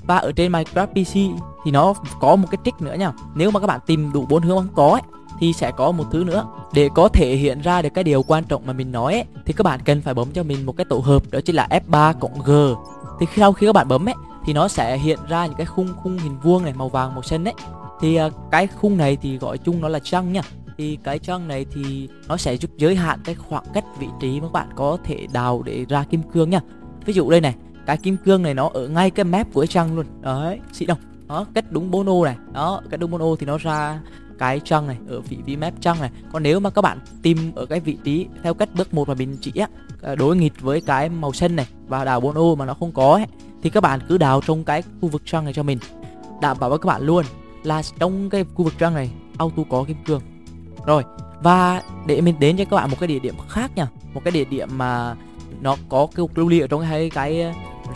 Và 0.08 0.18
ở 0.18 0.32
trên 0.32 0.52
minecraft 0.52 0.88
pc 0.88 1.42
thì 1.66 1.72
nó 1.72 1.94
có 2.20 2.36
một 2.36 2.48
cái 2.52 2.58
trick 2.66 2.82
nữa 2.82 2.94
nha 2.94 3.12
nếu 3.36 3.52
mà 3.52 3.60
các 3.60 3.68
bạn 3.68 3.80
tìm 3.86 4.12
đủ 4.14 4.26
bốn 4.30 4.44
hướng 4.44 4.58
không 4.58 4.76
có 4.76 4.90
ấy 4.90 5.19
thì 5.40 5.54
sẽ 5.54 5.72
có 5.72 5.92
một 5.92 6.04
thứ 6.12 6.24
nữa. 6.24 6.46
Để 6.74 6.90
có 6.96 7.08
thể 7.08 7.36
hiện 7.36 7.62
ra 7.62 7.82
được 7.82 7.90
cái 7.94 8.04
điều 8.04 8.24
quan 8.24 8.44
trọng 8.44 8.66
mà 8.66 8.74
mình 8.74 8.92
nói 8.92 9.14
ấy, 9.14 9.26
thì 9.46 9.54
các 9.54 9.64
bạn 9.64 9.80
cần 9.86 10.02
phải 10.02 10.14
bấm 10.14 10.32
cho 10.32 10.44
mình 10.44 10.66
một 10.66 10.78
cái 10.78 10.86
tổ 10.90 10.98
hợp 10.98 11.24
đó 11.32 11.40
chính 11.46 11.56
là 11.56 11.68
F3 11.70 12.14
cộng 12.14 12.42
G. 12.46 12.52
Thì 13.20 13.26
sau 13.36 13.54
khi 13.54 13.68
các 13.68 13.74
bạn 13.74 13.88
bấm 13.88 14.10
ấy 14.10 14.16
thì 14.46 14.54
nó 14.54 14.68
sẽ 14.68 14.98
hiện 14.98 15.20
ra 15.30 15.46
những 15.46 15.56
cái 15.56 15.66
khung 15.66 15.94
khung 16.04 16.18
hình 16.18 16.38
vuông 16.44 16.64
này 16.64 16.74
màu 16.74 16.90
vàng 16.90 17.14
màu 17.14 17.24
xanh 17.24 17.44
đấy 17.44 17.54
thì 18.00 18.16
à, 18.16 18.30
cái 18.52 18.68
khung 18.68 18.98
này 18.98 19.18
thì 19.22 19.38
gọi 19.38 19.58
chung 19.58 19.82
nó 19.82 19.88
là 19.88 20.00
trăng 20.00 20.34
nha. 20.34 20.42
Thì 20.78 20.98
cái 21.04 21.20
trăng 21.20 21.48
này 21.48 21.66
thì 21.74 22.10
nó 22.28 22.38
sẽ 22.38 22.58
giúp 22.58 22.72
giới 22.78 22.96
hạn 22.96 23.20
cái 23.26 23.36
khoảng 23.36 23.64
cách 23.74 23.86
vị 24.00 24.08
trí 24.20 24.42
mà 24.42 24.48
các 24.48 24.52
bạn 24.52 24.70
có 24.76 24.98
thể 25.04 25.28
đào 25.34 25.62
để 25.66 25.86
ra 25.90 26.04
kim 26.04 26.22
cương 26.24 26.50
nha. 26.50 26.60
Ví 27.06 27.14
dụ 27.14 27.30
đây 27.30 27.42
này 27.42 27.56
cái 27.86 27.98
kim 27.98 28.18
cương 28.26 28.44
này 28.44 28.54
nó 28.54 28.70
ở 28.74 28.88
ngay 28.88 29.10
cái 29.10 29.26
mép 29.26 29.54
của 29.54 29.62
cái 29.62 29.68
trăng 29.68 29.96
luôn. 29.96 30.06
Đấy 30.22 30.60
xịn 30.72 30.90
không? 30.90 31.00
Đó 31.28 31.46
cách 31.54 31.66
đúng 31.70 31.92
bono 31.92 32.24
này. 32.24 32.36
Đó 32.54 32.82
cách 32.90 33.00
đúng 33.00 33.12
bono 33.12 33.26
thì 33.40 33.46
nó 33.46 33.58
ra 33.58 34.00
cái 34.40 34.60
chân 34.60 34.88
này 34.88 34.98
ở 35.08 35.22
vị 35.22 35.38
trí 35.46 35.56
mép 35.56 35.74
chân 35.82 35.98
này. 36.00 36.10
Còn 36.32 36.44
nếu 36.44 36.60
mà 36.60 36.70
các 36.70 36.82
bạn 36.82 37.00
tìm 37.22 37.52
ở 37.56 37.66
cái 37.66 37.80
vị 37.80 37.98
trí 38.04 38.28
theo 38.44 38.54
cách 38.54 38.70
bước 38.76 38.94
một 38.94 39.08
mà 39.08 39.14
mình 39.14 39.38
chỉ 39.42 39.52
á 39.60 39.68
à, 40.02 40.16
đối 40.16 40.36
nghịch 40.36 40.62
với 40.62 40.82
cái 40.82 41.10
màu 41.10 41.34
xanh 41.34 41.56
này 41.56 41.68
và 41.88 42.06
đào 42.06 42.20
bốn 42.20 42.38
ô 42.38 42.56
mà 42.56 42.66
nó 42.66 42.74
không 42.74 42.92
có 42.92 43.14
ấy, 43.14 43.26
thì 43.64 43.70
các 43.70 43.82
bạn 43.82 44.00
cứ 44.08 44.18
đào 44.18 44.42
trong 44.48 44.64
cái 44.64 44.84
khu 45.02 45.10
vực 45.10 45.22
chân 45.26 45.44
này 45.46 45.54
cho 45.54 45.64
mình. 45.64 45.80
Đảm 46.42 46.58
bảo 46.60 46.70
với 46.70 46.80
các 46.80 46.88
bạn 46.88 47.02
luôn 47.02 47.26
là 47.64 47.82
trong 48.00 48.30
cái 48.30 48.46
khu 48.54 48.64
vực 48.66 48.74
chân 48.80 48.94
này 48.94 49.12
auto 49.38 49.64
có 49.70 49.84
kim 49.84 49.98
cương. 50.06 50.22
Rồi 50.86 51.04
và 51.44 51.82
để 52.08 52.22
mình 52.22 52.36
đến 52.40 52.58
cho 52.58 52.66
các 52.66 52.76
bạn 52.76 52.92
một 52.92 52.98
cái 53.00 53.08
địa 53.08 53.20
điểm 53.20 53.36
khác 53.50 53.72
nha 53.76 53.88
một 54.14 54.22
cái 54.24 54.32
địa 54.32 54.46
điểm 54.46 54.70
mà 54.78 55.16
nó 55.62 55.76
có 55.90 56.08
cái 56.16 56.26
lưu 56.36 56.50
ly 56.50 56.60
ở 56.60 56.68
trong 56.68 56.82
hai 56.82 57.10
cái 57.10 57.54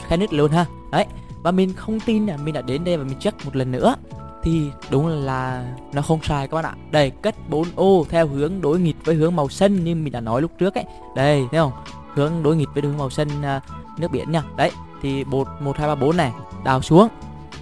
khe 0.07 0.17
nứt 0.17 0.33
luôn 0.33 0.51
ha. 0.51 0.65
Đấy 0.91 1.05
và 1.43 1.51
mình 1.51 1.73
không 1.73 1.99
tin 1.99 2.25
là 2.25 2.37
mình 2.37 2.53
đã 2.53 2.61
đến 2.61 2.83
đây 2.83 2.97
và 2.97 3.03
mình 3.03 3.19
check 3.19 3.45
một 3.45 3.55
lần 3.55 3.71
nữa 3.71 3.95
thì 4.43 4.71
đúng 4.91 5.07
là 5.07 5.65
nó 5.93 6.01
không 6.01 6.19
sai 6.23 6.47
các 6.47 6.55
bạn 6.55 6.65
ạ. 6.65 6.75
Đây 6.91 7.09
cất 7.09 7.49
4 7.49 7.67
ô 7.75 8.05
theo 8.09 8.27
hướng 8.27 8.61
đối 8.61 8.79
nghịch 8.79 8.95
với 9.05 9.15
hướng 9.15 9.35
màu 9.35 9.49
xanh 9.49 9.83
như 9.83 9.95
mình 9.95 10.11
đã 10.11 10.19
nói 10.19 10.41
lúc 10.41 10.51
trước 10.57 10.75
ấy. 10.75 10.85
Đây 11.15 11.45
thấy 11.51 11.59
không? 11.59 11.71
Hướng 12.13 12.43
đối 12.43 12.55
nghịch 12.55 12.69
với 12.73 12.83
hướng 12.83 12.97
màu 12.97 13.09
xanh 13.09 13.27
uh, 13.27 13.63
nước 13.99 14.11
biển 14.11 14.31
nha. 14.31 14.43
Đấy 14.57 14.71
thì 15.01 15.23
một 15.23 15.47
một 15.59 15.77
hai 15.77 15.87
ba 15.87 15.95
bốn 15.95 16.17
này 16.17 16.31
đào 16.63 16.81
xuống. 16.81 17.07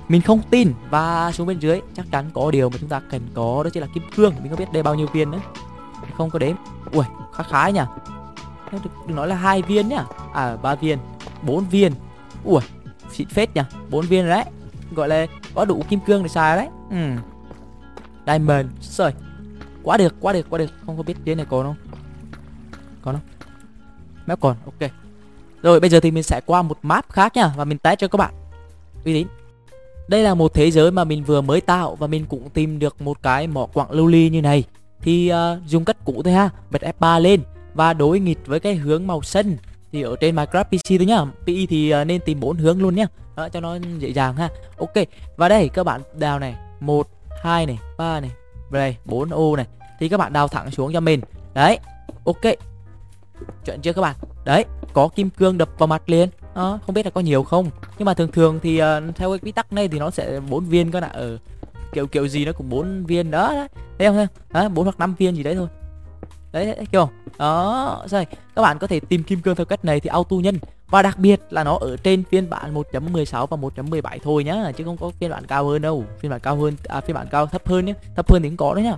Mình 0.09 0.21
không 0.21 0.41
tin 0.49 0.73
và 0.89 1.31
xuống 1.31 1.47
bên 1.47 1.59
dưới 1.59 1.81
chắc 1.93 2.05
chắn 2.11 2.29
có 2.33 2.51
điều 2.51 2.69
mà 2.69 2.77
chúng 2.79 2.89
ta 2.89 3.01
cần 3.11 3.21
có 3.33 3.61
đó 3.63 3.69
chính 3.69 3.81
là 3.81 3.87
kim 3.93 4.03
cương. 4.15 4.33
Mình 4.39 4.49
không 4.49 4.59
biết 4.59 4.73
đây 4.73 4.83
bao 4.83 4.95
nhiêu 4.95 5.07
viên 5.13 5.31
nữa. 5.31 5.39
Không 6.17 6.29
có 6.29 6.39
đếm. 6.39 6.55
Ui 6.91 7.05
khá 7.33 7.43
khá 7.43 7.69
nhỉ. 7.69 7.81
Đừng 9.07 9.15
nói 9.15 9.27
là 9.27 9.35
hai 9.35 9.61
viên 9.61 9.87
nhá 9.87 10.05
à 10.33 10.57
ba 10.61 10.75
viên 10.75 10.97
bốn 11.41 11.65
viên. 11.65 11.93
Ui 12.43 12.61
xịn 13.11 13.27
phết 13.27 13.55
nhỉ. 13.55 13.61
Bốn 13.89 14.05
viên 14.05 14.29
đấy. 14.29 14.43
Gọi 14.95 15.07
là 15.07 15.27
có 15.55 15.65
đủ 15.65 15.83
kim 15.89 15.99
cương 15.99 16.23
để 16.23 16.29
xài 16.29 16.57
đấy. 16.57 16.67
Ừ. 16.89 17.21
Diamond. 18.27 18.67
Rồi 18.81 19.13
quá 19.83 19.97
được 19.97 20.15
quá 20.19 20.33
được 20.33 20.49
quá 20.49 20.59
được. 20.59 20.71
Không 20.85 20.97
có 20.97 21.03
biết 21.03 21.17
dưới 21.25 21.35
này 21.35 21.45
còn 21.49 21.65
không? 21.65 21.75
Còn 23.01 23.15
không? 23.15 23.23
Mép 24.25 24.39
còn 24.39 24.55
ok. 24.65 24.91
Rồi 25.61 25.79
bây 25.79 25.89
giờ 25.89 25.99
thì 25.99 26.11
mình 26.11 26.23
sẽ 26.23 26.41
qua 26.45 26.61
một 26.61 26.77
map 26.81 27.09
khác 27.09 27.35
nha 27.35 27.53
và 27.57 27.65
mình 27.65 27.77
test 27.77 27.99
cho 27.99 28.07
các 28.07 28.17
bạn. 28.17 28.33
Uy 29.05 29.13
tín. 29.13 29.27
Đây 30.07 30.23
là 30.23 30.33
một 30.33 30.53
thế 30.53 30.71
giới 30.71 30.91
mà 30.91 31.03
mình 31.03 31.23
vừa 31.23 31.41
mới 31.41 31.61
tạo 31.61 31.95
và 31.95 32.07
mình 32.07 32.25
cũng 32.29 32.49
tìm 32.49 32.79
được 32.79 33.01
một 33.01 33.23
cái 33.23 33.47
mỏ 33.47 33.65
quặng 33.65 33.91
lưu 33.91 34.07
ly 34.07 34.29
như 34.29 34.41
này. 34.41 34.63
Thì 35.01 35.31
uh, 35.33 35.67
dùng 35.67 35.85
cách 35.85 35.97
cũ 36.05 36.21
thôi 36.23 36.33
ha. 36.33 36.49
Bật 36.71 36.81
F3 36.99 37.19
lên 37.19 37.41
và 37.73 37.93
đối 37.93 38.19
nghịch 38.19 38.39
với 38.45 38.59
cái 38.59 38.75
hướng 38.75 39.07
màu 39.07 39.21
xanh 39.21 39.57
thì 39.91 40.01
ở 40.01 40.15
trên 40.15 40.35
Minecraft 40.35 40.63
PC 40.63 40.87
thôi 40.87 41.05
nhá. 41.05 41.25
PE 41.45 41.53
thì 41.69 41.93
uh, 42.01 42.07
nên 42.07 42.21
tìm 42.21 42.39
bốn 42.39 42.57
hướng 42.57 42.81
luôn 42.81 42.95
nhá. 42.95 43.05
Đó, 43.35 43.49
cho 43.49 43.59
nó 43.59 43.77
dễ 43.99 44.09
dàng 44.09 44.35
ha. 44.35 44.49
Ok 44.77 44.93
và 45.37 45.49
đây 45.49 45.69
các 45.69 45.83
bạn 45.83 46.01
đào 46.13 46.39
này. 46.39 46.55
Một 46.79 47.07
hai 47.43 47.65
này 47.65 47.79
ba 47.97 48.19
này. 48.19 48.31
Đây 48.71 48.95
bốn 49.05 49.29
ô 49.29 49.55
này. 49.55 49.65
Thì 49.99 50.09
các 50.09 50.17
bạn 50.17 50.33
đào 50.33 50.47
thẳng 50.47 50.71
xuống 50.71 50.93
cho 50.93 50.99
mình 50.99 51.21
đấy 51.53 51.79
ok. 52.25 52.41
Chuẩn 53.65 53.81
chưa 53.81 53.93
các 53.93 54.01
bạn? 54.01 54.15
Đấy 54.45 54.65
có 54.93 55.07
kim 55.07 55.29
cương 55.29 55.57
đập 55.57 55.69
vào 55.77 55.87
mặt 55.87 56.09
liền. 56.09 56.29
À, 56.55 56.79
không 56.85 56.95
biết 56.95 57.05
là 57.05 57.09
có 57.09 57.21
nhiều 57.21 57.43
không. 57.43 57.69
Nhưng 57.97 58.05
mà 58.05 58.13
thường 58.13 58.31
thường 58.31 58.59
thì 58.63 58.81
uh, 58.81 59.15
theo 59.15 59.29
cái 59.29 59.39
quy 59.39 59.51
tắc 59.51 59.73
này 59.73 59.87
thì 59.87 59.99
nó 59.99 60.09
sẽ 60.09 60.39
bốn 60.49 60.65
viên 60.65 60.91
các 60.91 61.01
bạn 61.01 61.09
ạ. 61.09 61.13
Ở 61.13 61.37
kiểu 61.93 62.07
kiểu 62.07 62.27
gì 62.27 62.45
nó 62.45 62.51
cũng 62.51 62.69
bốn 62.69 63.05
viên. 63.05 63.31
Đó 63.31 63.53
đấy. 63.53 63.67
Thấy 63.99 64.07
không? 64.07 64.27
Bốn 64.53 64.73
bốn 64.73 64.85
hoặc 64.85 64.99
năm 64.99 65.15
viên 65.17 65.35
gì 65.35 65.43
đấy 65.43 65.55
thôi 65.55 65.67
đấy, 66.51 66.65
đấy 66.65 66.85
chưa 66.91 67.07
đó 67.37 68.03
rồi 68.07 68.25
các 68.55 68.61
bạn 68.61 68.79
có 68.79 68.87
thể 68.87 68.99
tìm 68.99 69.23
kim 69.23 69.41
cương 69.41 69.55
theo 69.55 69.65
cách 69.65 69.85
này 69.85 69.99
thì 69.99 70.07
auto 70.07 70.35
nhân. 70.35 70.59
Và 70.89 71.01
đặc 71.01 71.19
biệt 71.19 71.41
là 71.49 71.63
nó 71.63 71.77
ở 71.77 71.97
trên 71.97 72.23
phiên 72.23 72.49
bản 72.49 72.73
1.16 72.73 73.45
và 73.45 73.57
1.17 73.57 74.17
thôi 74.23 74.43
nhá 74.43 74.71
chứ 74.77 74.83
không 74.83 74.97
có 74.97 75.11
phiên 75.19 75.29
bản 75.29 75.45
cao 75.47 75.65
hơn 75.67 75.81
đâu. 75.81 76.05
Phiên 76.19 76.31
bản 76.31 76.39
cao 76.39 76.55
hơn 76.55 76.73
à, 76.87 77.01
phiên 77.01 77.13
bản 77.13 77.27
cao 77.31 77.45
thấp 77.45 77.67
hơn 77.67 77.85
nhé 77.85 77.93
thấp 78.15 78.31
hơn 78.31 78.41
thì 78.43 78.49
cũng 78.49 78.57
có 78.57 78.73
đấy 78.73 78.83
nhá. 78.83 78.97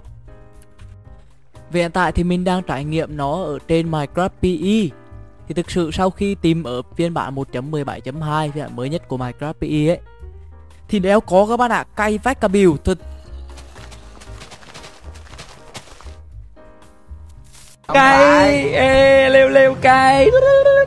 Về 1.71 1.81
hiện 1.81 1.91
tại 1.91 2.11
thì 2.11 2.23
mình 2.23 2.44
đang 2.44 2.63
trải 2.63 2.83
nghiệm 2.83 3.17
nó 3.17 3.44
ở 3.44 3.59
trên 3.67 3.91
Minecraft 3.91 4.29
PE 4.41 4.95
thì 5.47 5.53
thực 5.56 5.71
sự 5.71 5.91
sau 5.91 6.09
khi 6.09 6.35
tìm 6.35 6.63
ở 6.63 6.81
phiên 6.95 7.13
bản 7.13 7.35
1.17.2 7.35 8.51
phiên 8.51 8.63
bản 8.63 8.75
mới 8.75 8.89
nhất 8.89 9.07
của 9.07 9.17
Minecraft 9.17 9.53
PE 9.53 9.88
ấy 9.88 9.99
thì 10.88 10.99
nếu 10.99 11.19
có 11.19 11.45
các 11.49 11.57
bạn 11.57 11.71
ạ 11.71 11.85
cay 11.95 12.17
vách 12.17 12.41
cả 12.41 12.47
biểu 12.47 12.77
thật 12.83 12.99
cay 17.88 18.69
ê 18.69 19.30
lêu 19.30 19.50
lêu 19.50 19.75
cay 19.81 20.30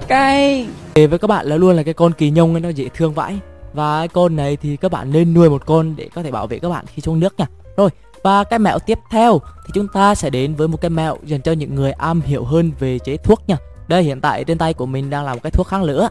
cay. 0.09 0.67
Với 0.95 1.19
các 1.19 1.27
bạn 1.29 1.47
là 1.47 1.57
luôn 1.57 1.77
là 1.77 1.83
cái 1.83 1.95
con 1.95 2.13
kỳ 2.13 2.31
nhông 2.31 2.55
ấy 2.55 2.61
nó 2.61 2.69
dễ 2.69 2.89
thương 2.95 3.13
vãi. 3.13 3.39
Và 3.73 3.99
cái 4.01 4.09
con 4.09 4.37
này 4.37 4.57
thì 4.57 4.77
các 4.77 4.93
bạn 4.93 5.13
nên 5.13 5.35
nuôi 5.35 5.51
một 5.51 5.67
con 5.67 5.97
để 5.97 6.09
có 6.15 6.23
thể 6.23 6.31
bảo 6.31 6.47
vệ 6.47 6.59
các 6.59 6.69
bạn 6.69 6.85
khi 6.95 7.03
xuống 7.03 7.21
nước 7.21 7.35
nha. 7.39 7.47
Rồi 7.77 7.91
và 8.23 8.45
cái 8.45 8.59
mẹo 8.59 8.79
tiếp 8.79 8.99
theo 9.11 9.41
thì 9.67 9.71
chúng 9.75 9.89
ta 9.89 10.15
sẽ 10.15 10.31
đến 10.31 10.55
với 10.55 10.69
một 10.69 10.81
cái 10.81 10.91
mẹo 10.91 11.17
dành 11.25 11.41
cho 11.41 11.53
những 11.53 11.75
người 11.75 11.93
am 11.93 12.21
hiểu 12.21 12.45
hơn 12.45 12.73
về 12.79 12.99
chế 12.99 13.17
thuốc 13.17 13.43
nha. 13.47 13.57
Đây 13.89 14.03
hiện 14.03 14.21
tại 14.21 14.45
trên 14.45 14.59
tay 14.59 14.75
của 14.75 14.87
mình 14.87 15.11
đang 15.11 15.25
là 15.25 15.35
một 15.35 15.41
cái 15.43 15.51
thuốc 15.51 15.67
kháng 15.67 15.83
lửa. 15.83 16.09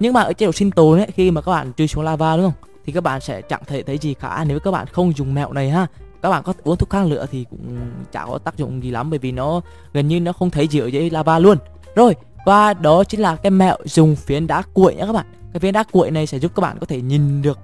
Nhưng 0.00 0.12
mà 0.12 0.20
ở 0.20 0.32
chế 0.32 0.46
độ 0.46 0.52
sinh 0.52 0.70
tồn 0.70 0.98
ấy 0.98 1.08
khi 1.14 1.30
mà 1.30 1.40
các 1.40 1.52
bạn 1.52 1.72
chui 1.76 1.88
xuống 1.88 2.04
lava 2.04 2.36
đúng 2.36 2.44
không? 2.44 2.70
Thì 2.86 2.92
các 2.92 3.02
bạn 3.02 3.20
sẽ 3.20 3.40
chẳng 3.40 3.62
thể 3.66 3.82
thấy 3.82 3.98
gì 3.98 4.14
cả 4.14 4.44
nếu 4.48 4.60
các 4.60 4.70
bạn 4.70 4.86
không 4.86 5.12
dùng 5.16 5.34
mẹo 5.34 5.52
này 5.52 5.70
ha 5.70 5.86
các 6.22 6.30
bạn 6.30 6.42
có 6.42 6.54
uống 6.62 6.76
thuốc 6.76 6.90
kháng 6.90 7.06
lửa 7.06 7.26
thì 7.30 7.46
cũng 7.50 7.90
chả 8.12 8.24
có 8.26 8.38
tác 8.38 8.56
dụng 8.56 8.82
gì 8.82 8.90
lắm, 8.90 9.10
bởi 9.10 9.18
vì 9.18 9.32
nó 9.32 9.60
gần 9.92 10.08
như 10.08 10.20
nó 10.20 10.32
không 10.32 10.50
thấy 10.50 10.68
gì 10.68 10.78
ở 10.78 10.86
dưới 10.86 11.10
lava 11.10 11.38
luôn. 11.38 11.58
Rồi 11.94 12.14
và 12.46 12.74
đó 12.74 13.04
chính 13.04 13.20
là 13.20 13.36
cái 13.36 13.50
mẹo 13.50 13.76
dùng 13.84 14.16
phiến 14.16 14.46
đá 14.46 14.62
cuội 14.74 14.94
nhé 14.94 15.02
các 15.06 15.12
bạn. 15.12 15.26
Cái 15.52 15.60
phiến 15.60 15.72
đá 15.72 15.82
cuội 15.82 16.10
này 16.10 16.26
sẽ 16.26 16.38
giúp 16.38 16.52
các 16.54 16.60
bạn 16.60 16.78
có 16.78 16.86
thể 16.86 17.00
nhìn 17.00 17.42
được 17.42 17.58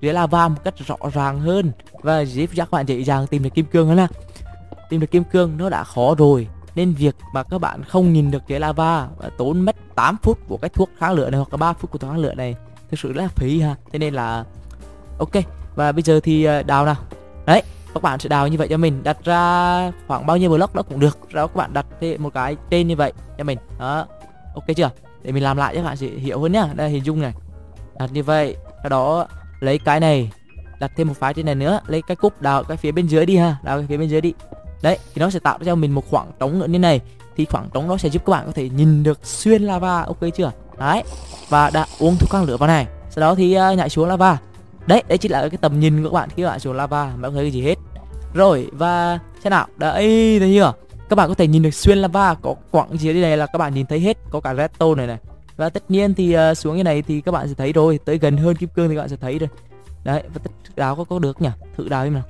dưới 0.00 0.12
lava 0.12 0.48
một 0.48 0.64
cách 0.64 0.74
rõ 0.86 0.96
ràng 1.12 1.40
hơn 1.40 1.72
và 1.92 2.24
giúp 2.24 2.50
các 2.56 2.70
bạn 2.70 2.86
dễ 2.86 3.04
dàng 3.04 3.26
tìm 3.26 3.42
được 3.42 3.50
kim 3.54 3.66
cương 3.66 3.88
hơn 3.88 3.98
ha 3.98 4.08
tìm 4.88 5.00
được 5.00 5.10
kim 5.10 5.24
cương 5.24 5.56
nó 5.56 5.68
đã 5.68 5.84
khó 5.84 6.14
rồi, 6.18 6.48
nên 6.74 6.94
việc 6.94 7.16
mà 7.34 7.42
các 7.42 7.58
bạn 7.58 7.84
không 7.84 8.12
nhìn 8.12 8.30
được 8.30 8.42
dưới 8.48 8.60
lava 8.60 9.08
và 9.18 9.30
tốn 9.38 9.60
mất 9.60 9.76
8 9.94 10.16
phút 10.22 10.38
của 10.48 10.56
cái 10.56 10.68
thuốc 10.68 10.90
kháng 10.98 11.12
lửa 11.12 11.30
này 11.30 11.38
hoặc 11.38 11.48
là 11.52 11.56
3 11.56 11.72
phút 11.72 11.90
của 11.90 11.98
thuốc 11.98 12.10
kháng 12.10 12.20
lửa 12.20 12.34
này 12.34 12.54
thực 12.90 13.00
sự 13.00 13.12
rất 13.12 13.22
là 13.22 13.28
phí 13.28 13.60
ha. 13.60 13.74
Thế 13.92 13.98
nên 13.98 14.14
là, 14.14 14.44
ok. 15.18 15.32
Và 15.74 15.92
bây 15.92 16.02
giờ 16.02 16.20
thì 16.20 16.44
ờ, 16.44 16.62
đào 16.62 16.86
nào. 16.86 16.96
Đấy 17.46 17.62
các 17.98 18.02
bạn 18.02 18.18
sẽ 18.18 18.28
đào 18.28 18.48
như 18.48 18.58
vậy 18.58 18.68
cho 18.70 18.76
mình. 18.76 19.02
Đặt 19.02 19.24
ra 19.24 19.92
khoảng 20.06 20.26
bao 20.26 20.36
nhiêu 20.36 20.50
block 20.50 20.74
đó 20.74 20.82
cũng 20.82 21.00
được. 21.00 21.18
Sau 21.32 21.42
đó 21.42 21.46
các 21.46 21.56
bạn 21.56 21.72
đặt 21.72 21.86
thêm 22.00 22.22
một 22.22 22.30
cái 22.34 22.56
tên 22.70 22.88
như 22.88 22.96
vậy 22.96 23.12
cho 23.38 23.44
mình. 23.44 23.58
Đó. 23.78 24.06
Ok 24.54 24.64
chưa? 24.76 24.90
Để 25.22 25.32
mình 25.32 25.42
làm 25.42 25.56
lại 25.56 25.74
cho 25.74 25.80
các 25.80 25.86
bạn 25.86 25.96
sẽ 25.96 26.06
hiểu 26.06 26.40
hơn 26.40 26.52
nhá. 26.52 26.66
Đây 26.74 26.90
hình 26.90 27.04
dung 27.04 27.20
này. 27.20 27.32
Đặt 27.98 28.10
như 28.12 28.22
vậy. 28.22 28.56
Sau 28.82 28.88
đó 28.88 29.26
lấy 29.60 29.78
cái 29.78 30.00
này. 30.00 30.30
Đặt 30.80 30.92
thêm 30.96 31.08
một 31.08 31.14
phái 31.16 31.34
trên 31.34 31.46
này 31.46 31.54
nữa. 31.54 31.80
Lấy 31.86 32.02
cái 32.02 32.16
cúc 32.16 32.42
đào 32.42 32.64
cái 32.64 32.76
phía 32.76 32.92
bên 32.92 33.06
dưới 33.06 33.26
đi 33.26 33.36
ha. 33.36 33.56
Đào 33.62 33.78
cái 33.78 33.86
phía 33.86 33.96
bên 33.96 34.08
dưới 34.08 34.20
đi. 34.20 34.34
Đấy 34.82 34.98
thì 35.14 35.20
nó 35.20 35.30
sẽ 35.30 35.38
tạo 35.38 35.58
cho 35.64 35.74
mình 35.74 35.94
một 35.94 36.04
khoảng 36.10 36.30
trống 36.40 36.58
nữa 36.58 36.66
như 36.66 36.78
này. 36.78 37.00
Thì 37.36 37.44
khoảng 37.44 37.68
trống 37.74 37.88
đó 37.88 37.96
sẽ 37.96 38.08
giúp 38.08 38.22
các 38.26 38.30
bạn 38.30 38.46
có 38.46 38.52
thể 38.52 38.68
nhìn 38.68 39.02
được 39.02 39.26
xuyên 39.26 39.62
lava. 39.62 40.02
Ok 40.02 40.20
chưa? 40.34 40.52
Đấy. 40.78 41.02
Và 41.48 41.70
đã 41.70 41.86
uống 41.98 42.16
thuốc 42.16 42.30
quang 42.30 42.44
lửa 42.44 42.56
vào 42.56 42.66
này. 42.66 42.86
Sau 43.10 43.20
đó 43.20 43.34
thì 43.34 43.58
uh, 43.58 43.78
nhảy 43.78 43.88
xuống 43.88 44.08
lava. 44.08 44.38
Đấy 44.86 45.02
đấy 45.08 45.18
chính 45.18 45.32
là 45.32 45.48
cái 45.48 45.58
tầm 45.60 45.80
nhìn 45.80 46.02
của 46.02 46.10
các 46.10 46.14
bạn 46.14 46.28
khi 46.36 46.42
các 46.42 46.48
bạn 46.48 46.60
xuống 46.60 46.76
lava. 46.76 47.12
Mà 47.16 47.28
không 47.28 47.34
thấy 47.34 47.44
cái 47.44 47.50
gì 47.50 47.62
hết 47.62 47.74
rồi 48.38 48.68
và 48.72 49.18
thế 49.42 49.50
nào. 49.50 49.66
Đấy 49.76 50.36
thấy 50.38 50.54
chưa? 50.54 50.72
Các 51.08 51.16
bạn 51.16 51.28
có 51.28 51.34
thể 51.34 51.46
nhìn 51.46 51.62
được 51.62 51.74
xuyên 51.74 51.98
lava 51.98 52.34
có 52.34 52.54
quặng 52.70 52.98
gì 52.98 53.12
đây 53.12 53.22
này 53.22 53.36
là 53.36 53.46
các 53.46 53.58
bạn 53.58 53.74
nhìn 53.74 53.86
thấy 53.86 54.00
hết. 54.00 54.18
Có 54.30 54.40
cả 54.40 54.54
redstone 54.54 54.94
này 54.94 55.06
này. 55.06 55.18
Và 55.56 55.68
tất 55.68 55.90
nhiên 55.90 56.14
thì 56.14 56.36
uh, 56.36 56.58
xuống 56.58 56.76
như 56.76 56.82
này 56.82 57.02
thì 57.02 57.20
các 57.20 57.32
bạn 57.32 57.48
sẽ 57.48 57.54
thấy 57.54 57.72
rồi. 57.72 57.98
Tới 58.04 58.18
gần 58.18 58.36
hơn 58.36 58.56
kim 58.56 58.68
cương 58.68 58.88
thì 58.88 58.94
các 58.94 59.00
bạn 59.00 59.08
sẽ 59.08 59.16
thấy 59.16 59.38
rồi. 59.38 59.48
Đấy 60.04 60.22
và 60.34 60.40
tất 60.44 60.50
đào 60.76 60.96
có 60.96 61.04
có 61.04 61.18
được 61.18 61.42
nhỉ? 61.42 61.48
Thử 61.76 61.88
đào 61.88 62.04
đi 62.04 62.10
nào. 62.10 62.22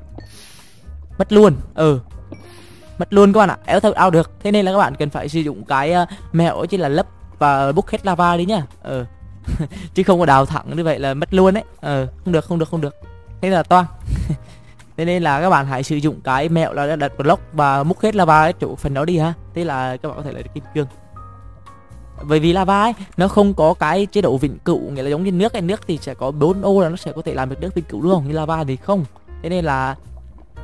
Mất 1.18 1.32
luôn. 1.32 1.56
Ừ. 1.74 2.00
Mất 2.98 3.12
luôn 3.12 3.32
các 3.32 3.38
bạn 3.38 3.48
ạ. 3.48 3.58
Éo 3.66 3.80
theo 3.80 3.92
ao 3.92 4.10
được. 4.10 4.30
Thế 4.42 4.50
nên 4.50 4.64
là 4.64 4.72
các 4.72 4.78
bạn 4.78 4.94
cần 4.94 5.10
phải 5.10 5.28
sử 5.28 5.40
dụng 5.40 5.64
cái 5.64 5.94
uh, 6.02 6.08
mẹo 6.32 6.66
chỉ 6.66 6.76
là 6.76 6.88
lấp 6.88 7.06
và 7.38 7.72
bốc 7.72 7.88
hết 7.88 8.06
lava 8.06 8.36
đi 8.36 8.44
nhá. 8.44 8.62
Ừ. 8.82 9.04
Chứ 9.94 10.02
không 10.02 10.20
có 10.20 10.26
đào 10.26 10.46
thẳng 10.46 10.76
như 10.76 10.84
vậy 10.84 10.98
là 10.98 11.14
mất 11.14 11.34
luôn 11.34 11.54
đấy. 11.54 11.64
Ờ 11.80 12.06
không 12.24 12.32
được 12.32 12.44
không 12.44 12.58
được 12.58 12.68
không 12.68 12.80
được. 12.80 12.94
Thế 13.40 13.50
là 13.50 13.62
toang. 13.62 13.86
thế 14.98 15.04
nên 15.04 15.22
là 15.22 15.40
các 15.40 15.50
bạn 15.50 15.66
hãy 15.66 15.82
sử 15.82 15.96
dụng 15.96 16.20
cái 16.20 16.48
mẹo 16.48 16.72
là 16.72 16.96
đặt 16.96 17.12
block 17.18 17.42
và 17.52 17.82
múc 17.82 18.00
hết 18.00 18.14
lava 18.14 18.42
cái 18.42 18.52
chỗ 18.60 18.74
phần 18.74 18.94
đó 18.94 19.04
đi 19.04 19.18
ha. 19.18 19.34
Thế 19.54 19.64
là 19.64 19.96
các 19.96 20.08
bạn 20.08 20.16
có 20.16 20.22
thể 20.22 20.32
lấy 20.32 20.42
được 20.42 20.50
kim 20.54 20.64
cương. 20.74 20.86
Bởi 22.28 22.40
vì 22.40 22.52
lava 22.52 22.82
ấy, 22.82 22.92
nó 23.16 23.28
không 23.28 23.54
có 23.54 23.74
cái 23.74 24.06
chế 24.06 24.20
độ 24.20 24.36
vĩnh 24.36 24.58
cửu, 24.58 24.90
nghĩa 24.90 25.02
là 25.02 25.10
giống 25.10 25.24
như 25.24 25.32
nước 25.32 25.52
cái 25.52 25.62
nước 25.62 25.80
thì 25.86 25.98
sẽ 26.02 26.14
có 26.14 26.30
bốn 26.30 26.62
ô 26.62 26.80
là 26.80 26.88
nó 26.88 26.96
sẽ 26.96 27.12
có 27.12 27.22
thể 27.22 27.34
làm 27.34 27.50
được 27.50 27.60
nước 27.60 27.74
vĩnh 27.74 27.84
cửu, 27.84 28.02
đúng 28.02 28.12
không? 28.12 28.28
Như 28.28 28.32
lava 28.32 28.64
thì 28.64 28.76
không. 28.76 29.04
Thế 29.42 29.48
nên 29.48 29.64
là 29.64 29.96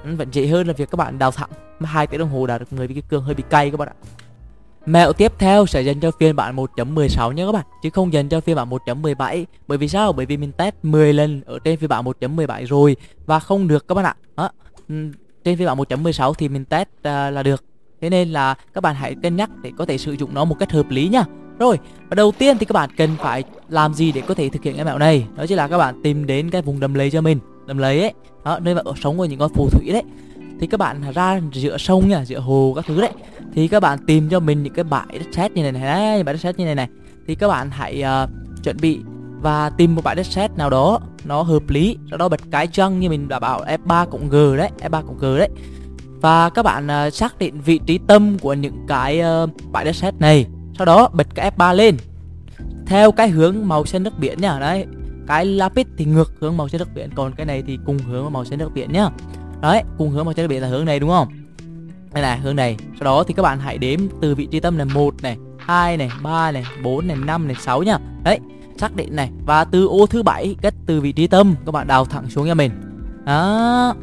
ừ, 0.04 0.14
vẫn 0.16 0.28
dễ 0.32 0.46
hơn 0.46 0.66
là 0.66 0.72
việc 0.72 0.90
các 0.90 0.96
bạn 0.96 1.18
đào 1.18 1.30
thẳng 1.30 1.50
hai 1.80 2.06
tiếng 2.06 2.20
đồng 2.20 2.30
hồ 2.30 2.46
đạt 2.46 2.60
được 2.60 2.72
người 2.72 2.88
kim 2.88 3.04
cương 3.08 3.22
hơi 3.22 3.34
bị 3.34 3.44
cay 3.50 3.70
các 3.70 3.76
bạn 3.76 3.88
ạ. 3.88 3.96
Mẹo 4.86 5.12
tiếp 5.12 5.32
theo 5.38 5.66
sẽ 5.66 5.82
dành 5.82 6.00
cho 6.00 6.10
phiên 6.10 6.36
bản 6.36 6.56
1.16 6.56 7.32
nha 7.32 7.46
các 7.46 7.52
bạn, 7.52 7.64
Chứ 7.82 7.90
không 7.90 8.12
dành 8.12 8.28
cho 8.28 8.40
phiên 8.40 8.56
bản 8.56 8.70
1.17 8.70 9.44
Bởi 9.66 9.78
vì 9.78 9.88
sao? 9.88 10.12
Bởi 10.12 10.26
vì 10.26 10.36
mình 10.36 10.52
test 10.52 10.74
10 10.82 11.12
lần 11.12 11.42
ở 11.46 11.58
trên 11.64 11.78
phiên 11.78 11.88
bản 11.88 12.04
1.17 12.04 12.66
rồi 12.66 12.96
Và 13.26 13.40
không 13.40 13.68
được 13.68 13.88
các 13.88 13.94
bạn 13.94 14.04
ạ. 14.04 14.14
Đó. 14.36 14.50
Ừ, 14.88 14.94
trên 15.44 15.58
phiên 15.58 15.66
bản 15.66 15.78
1.16 15.78 16.34
thì 16.34 16.48
mình 16.48 16.64
test 16.64 16.88
uh, 16.88 17.04
là 17.04 17.42
được. 17.42 17.64
Thế 18.00 18.10
nên 18.10 18.30
là 18.30 18.54
các 18.74 18.80
bạn 18.80 18.94
hãy 18.94 19.14
cân 19.22 19.36
nhắc 19.36 19.50
để 19.62 19.72
có 19.78 19.84
thể 19.84 19.98
sử 19.98 20.12
dụng 20.12 20.34
nó 20.34 20.44
một 20.44 20.56
cách 20.58 20.72
hợp 20.72 20.90
lý 20.90 21.08
nha 21.08 21.24
Rồi, 21.58 21.78
và 22.10 22.14
đầu 22.14 22.32
tiên 22.32 22.58
thì 22.58 22.66
các 22.66 22.72
bạn 22.72 22.90
cần 22.96 23.10
phải 23.18 23.44
làm 23.68 23.94
gì 23.94 24.12
để 24.12 24.20
có 24.20 24.34
thể 24.34 24.48
thực 24.48 24.62
hiện 24.62 24.76
cái 24.76 24.84
mẹo 24.84 24.98
này? 24.98 25.26
Đó 25.36 25.46
chính 25.46 25.56
là 25.56 25.68
các 25.68 25.78
bạn 25.78 26.02
tìm 26.02 26.26
đến 26.26 26.50
cái 26.50 26.62
vùng 26.62 26.80
đầm 26.80 26.94
lầy 26.94 27.10
cho 27.10 27.20
mình. 27.20 27.38
Đầm 27.66 27.78
lầy 27.78 28.00
ấy, 28.00 28.12
đó, 28.44 28.58
nơi 28.58 28.74
mà 28.74 28.80
ở 28.84 28.92
sống 29.02 29.18
của 29.18 29.24
những 29.24 29.38
con 29.38 29.52
phù 29.54 29.68
thủy 29.70 29.90
đấy. 29.92 30.02
Thì 30.60 30.66
các 30.66 30.80
bạn 30.80 31.02
ra 31.14 31.40
giữa 31.52 31.78
sông 31.78 32.08
nha 32.08 32.24
giữa 32.24 32.38
hồ 32.38 32.72
các 32.76 32.84
thứ 32.86 33.00
đấy. 33.00 33.12
Thì 33.54 33.68
các 33.68 33.80
bạn 33.80 33.98
tìm 34.06 34.28
cho 34.28 34.40
mình 34.40 34.62
những 34.62 34.72
cái 34.72 34.84
bãi 34.84 35.06
đất 35.12 35.26
sét 35.32 35.52
như 35.52 35.62
này 35.62 35.72
này 35.72 36.22
bãi 36.22 36.34
đất 36.34 36.40
sét 36.40 36.58
như 36.58 36.64
này 36.64 36.74
này. 36.74 36.88
Thì 37.26 37.34
các 37.34 37.48
bạn 37.48 37.70
hãy 37.70 38.04
uh, 38.24 38.30
chuẩn 38.64 38.76
bị 38.80 39.00
và 39.44 39.70
tìm 39.70 39.94
một 39.94 40.04
bãi 40.04 40.14
đất 40.14 40.26
sét 40.26 40.56
nào 40.56 40.70
đó 40.70 41.00
nó 41.24 41.42
hợp 41.42 41.62
lý. 41.68 41.96
Sau 42.10 42.18
đó 42.18 42.28
bật 42.28 42.40
cái 42.50 42.66
chân 42.66 43.00
như 43.00 43.10
mình 43.10 43.28
đã 43.28 43.40
bảo 43.40 43.64
F3 43.64 44.06
cộng 44.06 44.28
G 44.28 44.56
đấy 44.56 44.70
F3 44.80 45.02
cộng 45.02 45.18
G 45.18 45.38
đấy. 45.38 45.48
Và 46.20 46.50
các 46.50 46.62
bạn 46.62 46.88
uh, 47.06 47.14
xác 47.14 47.38
định 47.38 47.60
vị 47.60 47.80
trí 47.86 47.98
tâm 47.98 48.38
của 48.38 48.54
những 48.54 48.86
cái 48.88 49.22
uh, 49.44 49.50
bãi 49.72 49.84
đất 49.84 49.96
sét 49.96 50.14
này. 50.14 50.46
Sau 50.78 50.84
đó 50.84 51.08
bật 51.12 51.26
cái 51.34 51.50
F3 51.56 51.74
lên. 51.74 51.96
Theo 52.86 53.12
cái 53.12 53.28
hướng 53.28 53.56
màu 53.68 53.84
xanh 53.84 54.02
nước 54.02 54.18
biển 54.18 54.40
nhá 54.40 54.58
đấy 54.60 54.86
cái 55.26 55.44
lapis 55.44 55.86
thì 55.96 56.04
ngược 56.04 56.32
hướng 56.40 56.56
màu 56.56 56.68
xanh 56.68 56.78
nước 56.78 56.88
biển 56.94 57.10
còn 57.14 57.32
cái 57.36 57.46
này 57.46 57.62
thì 57.66 57.78
cùng 57.86 57.98
hướng 57.98 58.32
màu 58.32 58.44
xanh 58.44 58.58
nước 58.58 58.70
biển 58.74 58.92
nhá. 58.92 59.08
Đấy 59.62 59.82
cùng 59.98 60.10
hướng 60.10 60.24
màu 60.24 60.34
xanh 60.34 60.42
nước 60.42 60.48
biển 60.48 60.62
là 60.62 60.68
hướng 60.68 60.84
này 60.84 61.00
đúng 61.00 61.10
không? 61.10 61.28
Đây 62.12 62.22
này 62.22 62.38
hướng 62.38 62.56
này. 62.56 62.76
Sau 62.98 63.04
đó 63.04 63.24
thì 63.28 63.34
các 63.34 63.42
bạn 63.42 63.58
hãy 63.60 63.78
đếm 63.78 64.00
từ 64.20 64.34
vị 64.34 64.48
trí 64.50 64.60
tâm 64.60 64.76
là 64.76 64.84
một 64.84 65.22
này 65.22 65.36
hai 65.58 65.96
này 65.96 66.10
ba 66.22 66.50
này 66.50 66.64
bốn 66.82 67.06
này 67.06 67.16
năm 67.16 67.46
này 67.46 67.56
sáu 67.60 67.82
nhá. 67.82 67.98
Đấy 68.24 68.38
xác 68.76 68.96
định 68.96 69.16
này 69.16 69.30
và 69.46 69.64
từ 69.64 69.86
ô 69.86 70.06
thứ 70.06 70.22
bảy 70.22 70.56
cách 70.62 70.74
từ 70.86 71.00
vị 71.00 71.12
trí 71.12 71.26
tâm 71.26 71.54
các 71.66 71.72
bạn 71.72 71.86
đào 71.86 72.04
thẳng 72.04 72.30
xuống 72.30 72.46
nhà 72.46 72.54
mình. 72.54 72.70
Đó. 73.26 73.94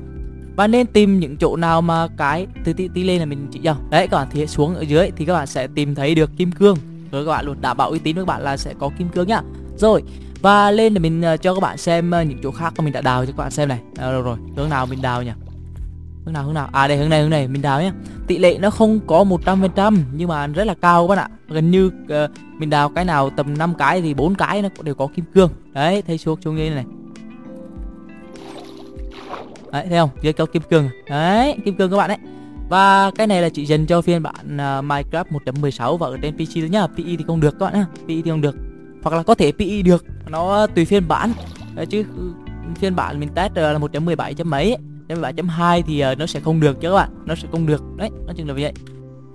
Và 0.56 0.68
nên 0.68 0.88
tìm 0.88 1.20
những 1.20 1.38
chỗ 1.38 1.56
nào 1.56 1.82
mà 1.82 2.08
cái 2.18 2.48
từ 2.64 2.74
tí, 2.74 2.88
tí 2.88 3.04
lên 3.04 3.20
là 3.20 3.26
mình 3.26 3.48
chỉ 3.52 3.60
dòng 3.60 3.78
đấy 3.90 4.08
các 4.08 4.18
bạn 4.18 4.28
thì 4.32 4.48
xuống 4.48 4.76
ở 4.76 4.82
dưới 4.82 5.12
thì 5.16 5.26
các 5.26 5.34
bạn 5.34 5.48
sẽ 5.48 5.68
tìm 5.68 5.96
thấy 5.96 6.16
được 6.16 6.32
kim 6.38 6.52
cương. 6.52 6.78
Rồi 7.12 7.26
các 7.26 7.32
bạn 7.32 7.46
luôn 7.46 7.62
đảm 7.62 7.78
bảo 7.78 7.90
uy 7.90 8.00
tín 8.00 8.16
với 8.16 8.26
các 8.26 8.28
bạn 8.28 8.42
là 8.42 8.58
sẽ 8.58 8.74
có 8.80 8.90
kim 8.98 9.10
cương 9.10 9.28
nhá. 9.28 9.42
Rồi 9.78 10.04
và 10.42 10.72
lên 10.72 10.94
để 10.94 11.00
mình 11.00 11.22
ờ, 11.22 11.38
cho 11.38 11.54
các 11.54 11.60
bạn 11.60 11.78
xem 11.78 12.12
ờ, 12.12 12.22
những 12.22 12.40
chỗ 12.44 12.52
khác 12.52 12.74
mà 12.78 12.84
mình 12.84 12.94
đã 12.94 13.02
đào 13.02 13.26
cho 13.26 13.32
các 13.32 13.38
bạn 13.38 13.52
xem 13.52 13.70
này. 13.70 13.80
À, 13.98 14.12
rồi 14.12 14.22
rồi. 14.22 14.38
Hướng 14.56 14.70
nào 14.70 14.86
mình 14.86 15.02
đào 15.02 15.24
nhỉ? 15.24 15.32
Hướng 16.26 16.34
nào 16.34 16.44
hướng 16.44 16.54
nào? 16.54 16.70
À 16.72 16.88
đây 16.88 16.98
hướng 16.98 17.10
này 17.10 17.22
hướng 17.22 17.30
này. 17.30 17.48
Mình 17.48 17.62
đào 17.62 17.82
nhé 17.82 17.92
tỷ 18.28 18.38
lệ 18.38 18.58
nó 18.58 18.70
không 18.70 19.00
có 19.08 19.24
100% 19.46 19.98
nhưng 20.14 20.28
mà 20.28 20.48
rất 20.48 20.64
là 20.64 20.74
cao 20.82 21.08
các 21.08 21.16
bạn 21.16 21.32
ạ. 21.32 21.38
Gần 21.48 21.72
như 21.72 21.86
uh, 21.88 22.32
mình 22.58 22.70
đào 22.70 22.90
cái 22.90 23.06
nào 23.06 23.30
tầm 23.30 23.58
5 23.58 23.74
cái 23.76 24.02
thì 24.02 24.14
bốn 24.14 24.36
cái 24.36 24.62
nó 24.62 24.70
đều 24.84 24.96
có 24.96 25.08
kim 25.16 25.26
cương. 25.34 25.50
Đấy 25.74 26.02
thấy 26.02 26.18
xuống 26.18 26.42
xuống 26.42 26.56
như 26.56 26.70
này. 26.70 26.86
Đấy 29.72 29.86
thấy 29.90 30.00
không? 30.00 30.10
Dưới 30.22 30.34
có 30.34 30.46
kim 30.46 30.62
cương. 30.70 30.90
Đấy 31.10 31.56
kim 31.66 31.76
cương 31.76 31.92
các 31.92 31.98
bạn 31.98 32.08
đấy 32.08 32.18
và 32.70 33.12
cái 33.12 33.28
này 33.28 33.42
là 33.42 33.50
chỉ 33.50 33.66
dành 33.66 33.86
cho 33.86 34.02
phiên 34.02 34.24
bản 34.24 34.46
uh, 34.46 34.86
Minecraft 34.86 35.24
1.16 35.46 35.98
và 35.98 36.08
ở 36.08 36.18
trên 36.22 36.36
PC 36.36 36.54
thôi 36.56 36.70
nhá. 36.70 36.88
PE 36.88 37.04
thì 37.04 37.24
không 37.28 37.40
được 37.40 37.60
các 37.60 37.66
bạn 37.66 37.74
nhá. 37.74 37.86
PE 37.96 38.16
thì 38.24 38.30
không 38.30 38.42
được. 38.42 38.56
Hoặc 39.04 39.16
là 39.18 39.24
có 39.24 39.36
thể 39.36 39.52
PE 39.52 39.82
được. 39.82 40.06
Nó 40.30 40.68
tùy 40.68 40.86
phiên 40.86 41.08
bản. 41.08 41.34
Đấy, 41.76 41.86
chứ 41.86 42.04
ừ, 42.18 42.32
phiên 42.76 42.96
bản 42.96 43.20
mình 43.20 43.30
test 43.36 43.56
là 43.56 43.74
1.17 43.74 44.46
mấy 44.46 44.64
ấy. 44.64 44.91
7.2 45.16 45.82
thì 45.82 46.04
uh, 46.12 46.18
nó 46.18 46.26
sẽ 46.26 46.40
không 46.40 46.60
được 46.60 46.82
chứ 46.82 46.90
các 46.90 46.96
bạn. 46.96 47.10
Nó 47.26 47.36
sẽ 47.36 47.48
không 47.52 47.66
được. 47.66 47.84
Đấy 47.98 48.10
nói 48.26 48.36
chung 48.38 48.48
là 48.48 48.54
vậy. 48.54 48.74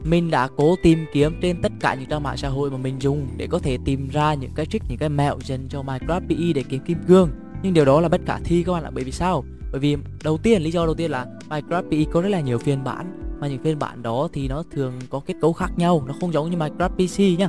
Mình 0.05 0.31
đã 0.31 0.49
cố 0.57 0.77
tìm 0.83 1.05
kiếm 1.13 1.39
trên 1.43 1.63
tất 1.63 1.73
cả 1.81 1.95
những 1.95 2.09
trang 2.09 2.23
mạng 2.23 2.37
xã 2.37 2.49
hội 2.49 2.71
mà 2.71 2.77
mình 2.77 2.97
dùng 3.01 3.29
để 3.37 3.47
có 3.47 3.59
thể 3.59 3.79
tìm 3.85 4.09
ra 4.09 4.35
những 4.35 4.51
cái 4.55 4.67
trick 4.67 4.85
những 4.89 4.99
cái 4.99 5.09
mẹo 5.09 5.39
dành 5.45 5.69
cho 5.69 5.83
Minecraft 5.83 6.29
PE 6.29 6.53
để 6.55 6.63
kiếm 6.69 6.81
kim 6.87 6.99
cương. 7.09 7.31
Nhưng 7.63 7.75
điều 7.75 7.85
đó 7.85 8.01
là 8.01 8.09
bất 8.09 8.21
khả 8.27 8.39
thi 8.45 8.63
các 8.63 8.73
bạn 8.73 8.85
ạ 8.85 8.91
bởi 8.95 9.05
vì 9.05 9.13
sao? 9.13 9.45
Bởi 9.73 9.81
vì 9.81 9.97
đầu 10.25 10.39
tiên 10.39 10.63
lý 10.63 10.71
do 10.71 10.85
đầu 10.85 10.95
tiên 10.95 11.11
là 11.11 11.27
Minecraft 11.49 11.91
PE 11.91 12.13
có 12.13 12.21
rất 12.21 12.29
là 12.29 12.41
nhiều 12.41 12.59
phiên 12.59 12.85
bản. 12.85 13.37
Mà 13.41 13.49
những 13.49 13.63
phiên 13.63 13.79
bản 13.79 14.03
đó 14.03 14.29
thì 14.33 14.49
nó 14.49 14.63
thường 14.71 14.93
có 15.11 15.21
kết 15.27 15.35
cấu 15.41 15.53
khác 15.53 15.71
nhau. 15.77 16.05
Nó 16.07 16.15
không 16.21 16.33
giống 16.33 16.51
như 16.51 16.57
Minecraft 16.57 16.89
PC 16.89 17.39
nhá. 17.39 17.49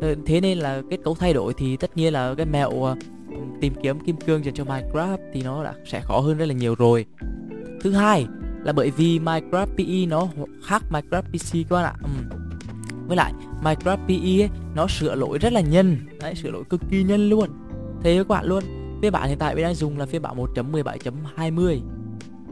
Ờ, 0.00 0.14
thế 0.26 0.40
nên 0.40 0.58
là 0.58 0.82
kết 0.90 0.98
cấu 1.04 1.14
thay 1.14 1.32
đổi 1.32 1.54
thì 1.54 1.76
tất 1.76 1.96
nhiên 1.96 2.12
là 2.12 2.34
cái 2.34 2.46
mẹo 2.46 2.70
ờ, 2.70 2.96
tìm 3.60 3.72
kiếm 3.82 4.00
kim 4.00 4.16
cương 4.16 4.44
dành 4.44 4.54
cho 4.54 4.64
Minecraft 4.64 5.18
thì 5.34 5.42
nó 5.42 5.64
đã 5.64 5.74
sẽ 5.86 6.00
khó 6.00 6.18
hơn 6.20 6.36
rất 6.38 6.46
là 6.46 6.54
nhiều 6.54 6.74
rồi 6.74 7.06
thứ 7.80 7.92
hai 7.92 8.26
là 8.64 8.72
bởi 8.72 8.90
vì 8.90 9.18
Minecraft 9.18 9.66
PE 9.76 10.06
nó 10.06 10.28
khác 10.64 10.82
Minecraft 10.90 11.22
PC 11.22 11.68
các 11.70 11.76
bạn 11.76 11.84
ạ. 11.84 11.94
Ừ. 12.02 12.36
với 13.06 13.16
lại 13.16 13.32
Minecraft 13.62 14.06
PE 14.08 14.42
ấy, 14.42 14.48
nó 14.74 14.86
sửa 14.86 15.14
lỗi 15.14 15.38
rất 15.38 15.52
là 15.52 15.60
nhanh 15.60 15.96
đấy 16.20 16.34
sửa 16.34 16.50
lỗi 16.50 16.64
cực 16.70 16.80
kỳ 16.90 17.02
nhanh 17.02 17.28
luôn. 17.28 17.50
Thế 18.02 18.14
với 18.14 18.24
các 18.24 18.28
bạn 18.28 18.46
luôn. 18.46 18.64
Phiên 19.02 19.12
bản 19.12 19.28
hiện 19.28 19.38
tại 19.38 19.54
mình 19.54 19.64
đang 19.64 19.74
dùng 19.74 19.98
là 19.98 20.06
phiên 20.06 20.22
bản 20.22 20.36
1.17.20 20.36 21.80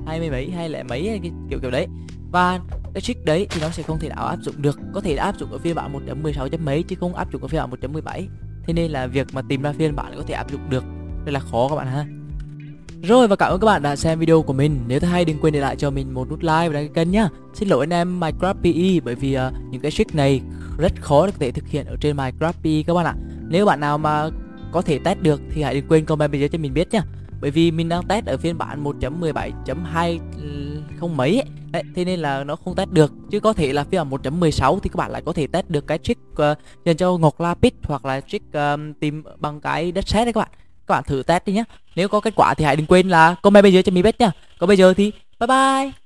20 0.06 0.30
mấy 0.30 0.50
hay 0.50 0.68
lẻ 0.68 0.82
mấy 0.82 1.08
hay 1.08 1.18
cái 1.22 1.32
kiểu 1.50 1.58
kiểu 1.62 1.70
đấy. 1.70 1.86
Và 2.32 2.60
cái 2.94 3.00
trick 3.00 3.24
đấy 3.24 3.46
thì 3.50 3.60
nó 3.60 3.68
sẽ 3.68 3.82
không 3.82 3.98
thể 3.98 4.08
nào 4.08 4.26
áp 4.26 4.38
dụng 4.42 4.62
được. 4.62 4.78
Có 4.92 5.00
thể 5.00 5.16
áp 5.16 5.38
dụng 5.38 5.52
ở 5.52 5.58
phiên 5.58 5.74
bản 5.74 5.92
1.16 6.22 6.64
mấy 6.64 6.82
chứ 6.82 6.96
không 7.00 7.14
áp 7.14 7.32
dụng 7.32 7.42
ở 7.42 7.48
phiên 7.48 7.60
bản 7.60 7.70
1.17 7.70 8.26
thế 8.66 8.72
nên 8.72 8.90
là 8.90 9.06
việc 9.06 9.26
mà 9.32 9.42
tìm 9.42 9.62
ra 9.62 9.72
phiên 9.72 9.96
bản 9.96 10.12
có 10.16 10.22
thể 10.26 10.34
áp 10.34 10.50
dụng 10.50 10.70
được 10.70 10.84
rất 11.24 11.32
là 11.32 11.40
khó 11.40 11.68
các 11.68 11.76
bạn 11.76 11.86
ha 11.86 12.06
rồi 13.04 13.28
và 13.28 13.36
cảm 13.36 13.52
ơn 13.52 13.60
các 13.60 13.66
bạn 13.66 13.82
đã 13.82 13.96
xem 13.96 14.18
video 14.18 14.42
của 14.42 14.52
mình. 14.52 14.80
Nếu 14.86 15.00
thấy 15.00 15.10
hay 15.10 15.24
đừng 15.24 15.38
quên 15.40 15.52
để 15.52 15.60
lại 15.60 15.76
cho 15.76 15.90
mình 15.90 16.14
một 16.14 16.30
nút 16.30 16.42
like 16.42 16.68
và 16.68 16.74
đăng 16.74 16.88
ký 16.88 16.94
kênh 16.94 17.10
nhá. 17.10 17.28
Xin 17.54 17.68
lỗi 17.68 17.86
anh 17.90 17.92
em 17.92 18.20
Minecraft 18.20 18.54
PE 18.62 19.00
bởi 19.04 19.14
vì 19.14 19.36
uh, 19.36 19.40
những 19.70 19.80
cái 19.80 19.90
trick 19.90 20.14
này 20.14 20.40
rất 20.78 20.92
khó 21.00 21.26
để 21.26 21.32
có 21.32 21.38
thể 21.40 21.50
thực 21.50 21.68
hiện 21.68 21.86
ở 21.86 21.96
trên 22.00 22.16
Minecraft 22.16 22.52
PE 22.62 22.82
các 22.86 22.94
bạn 22.94 23.06
ạ. 23.06 23.14
Nếu 23.48 23.66
bạn 23.66 23.80
nào 23.80 23.98
mà 23.98 24.28
có 24.72 24.82
thể 24.82 24.98
test 24.98 25.20
được 25.22 25.40
thì 25.50 25.62
hãy 25.62 25.74
đừng 25.74 25.88
quên 25.88 26.04
comment 26.04 26.32
bên 26.32 26.40
dưới 26.40 26.48
cho 26.48 26.58
mình 26.58 26.74
biết 26.74 26.88
nhá. 26.92 27.02
Bởi 27.40 27.50
vì 27.50 27.70
mình 27.70 27.88
đang 27.88 28.02
test 28.08 28.26
ở 28.26 28.36
phiên 28.36 28.58
bản 28.58 28.84
1.17.2 28.84 30.18
không 31.00 31.16
mấy 31.16 31.40
ấy. 31.40 31.48
Đấy, 31.70 31.82
thế 31.94 32.04
nên 32.04 32.20
là 32.20 32.44
nó 32.44 32.56
không 32.56 32.74
test 32.74 32.90
được. 32.90 33.12
Chứ 33.30 33.40
có 33.40 33.52
thể 33.52 33.72
là 33.72 33.84
phiên 33.84 34.10
bản 34.10 34.40
1.16 34.40 34.78
thì 34.78 34.88
các 34.88 34.96
bạn 34.96 35.10
lại 35.10 35.22
có 35.26 35.32
thể 35.32 35.46
test 35.46 35.70
được 35.70 35.86
cái 35.86 35.98
trick 35.98 36.20
uh, 36.32 36.58
dành 36.84 36.96
cho 36.96 37.16
ngọc 37.16 37.40
lapis 37.40 37.72
hoặc 37.82 38.04
là 38.04 38.20
trick 38.20 38.46
uh, 38.48 38.80
tìm 39.00 39.22
bằng 39.38 39.60
cái 39.60 39.92
đất 39.92 40.08
sét 40.08 40.26
đấy 40.26 40.32
các 40.32 40.40
bạn 40.40 40.50
các 40.86 40.94
bạn 40.94 41.04
thử 41.04 41.22
test 41.22 41.44
đi 41.46 41.52
nhé 41.52 41.64
nếu 41.96 42.08
có 42.08 42.20
kết 42.20 42.32
quả 42.36 42.54
thì 42.54 42.64
hãy 42.64 42.76
đừng 42.76 42.86
quên 42.86 43.08
là 43.08 43.34
comment 43.42 43.62
bên 43.62 43.72
dưới 43.72 43.82
cho 43.82 43.92
mình 43.92 44.04
biết 44.04 44.20
nhá. 44.20 44.30
Còn 44.58 44.68
bây 44.68 44.76
giờ 44.76 44.94
thì 44.94 45.12
bye 45.40 45.46
bye. 45.46 46.03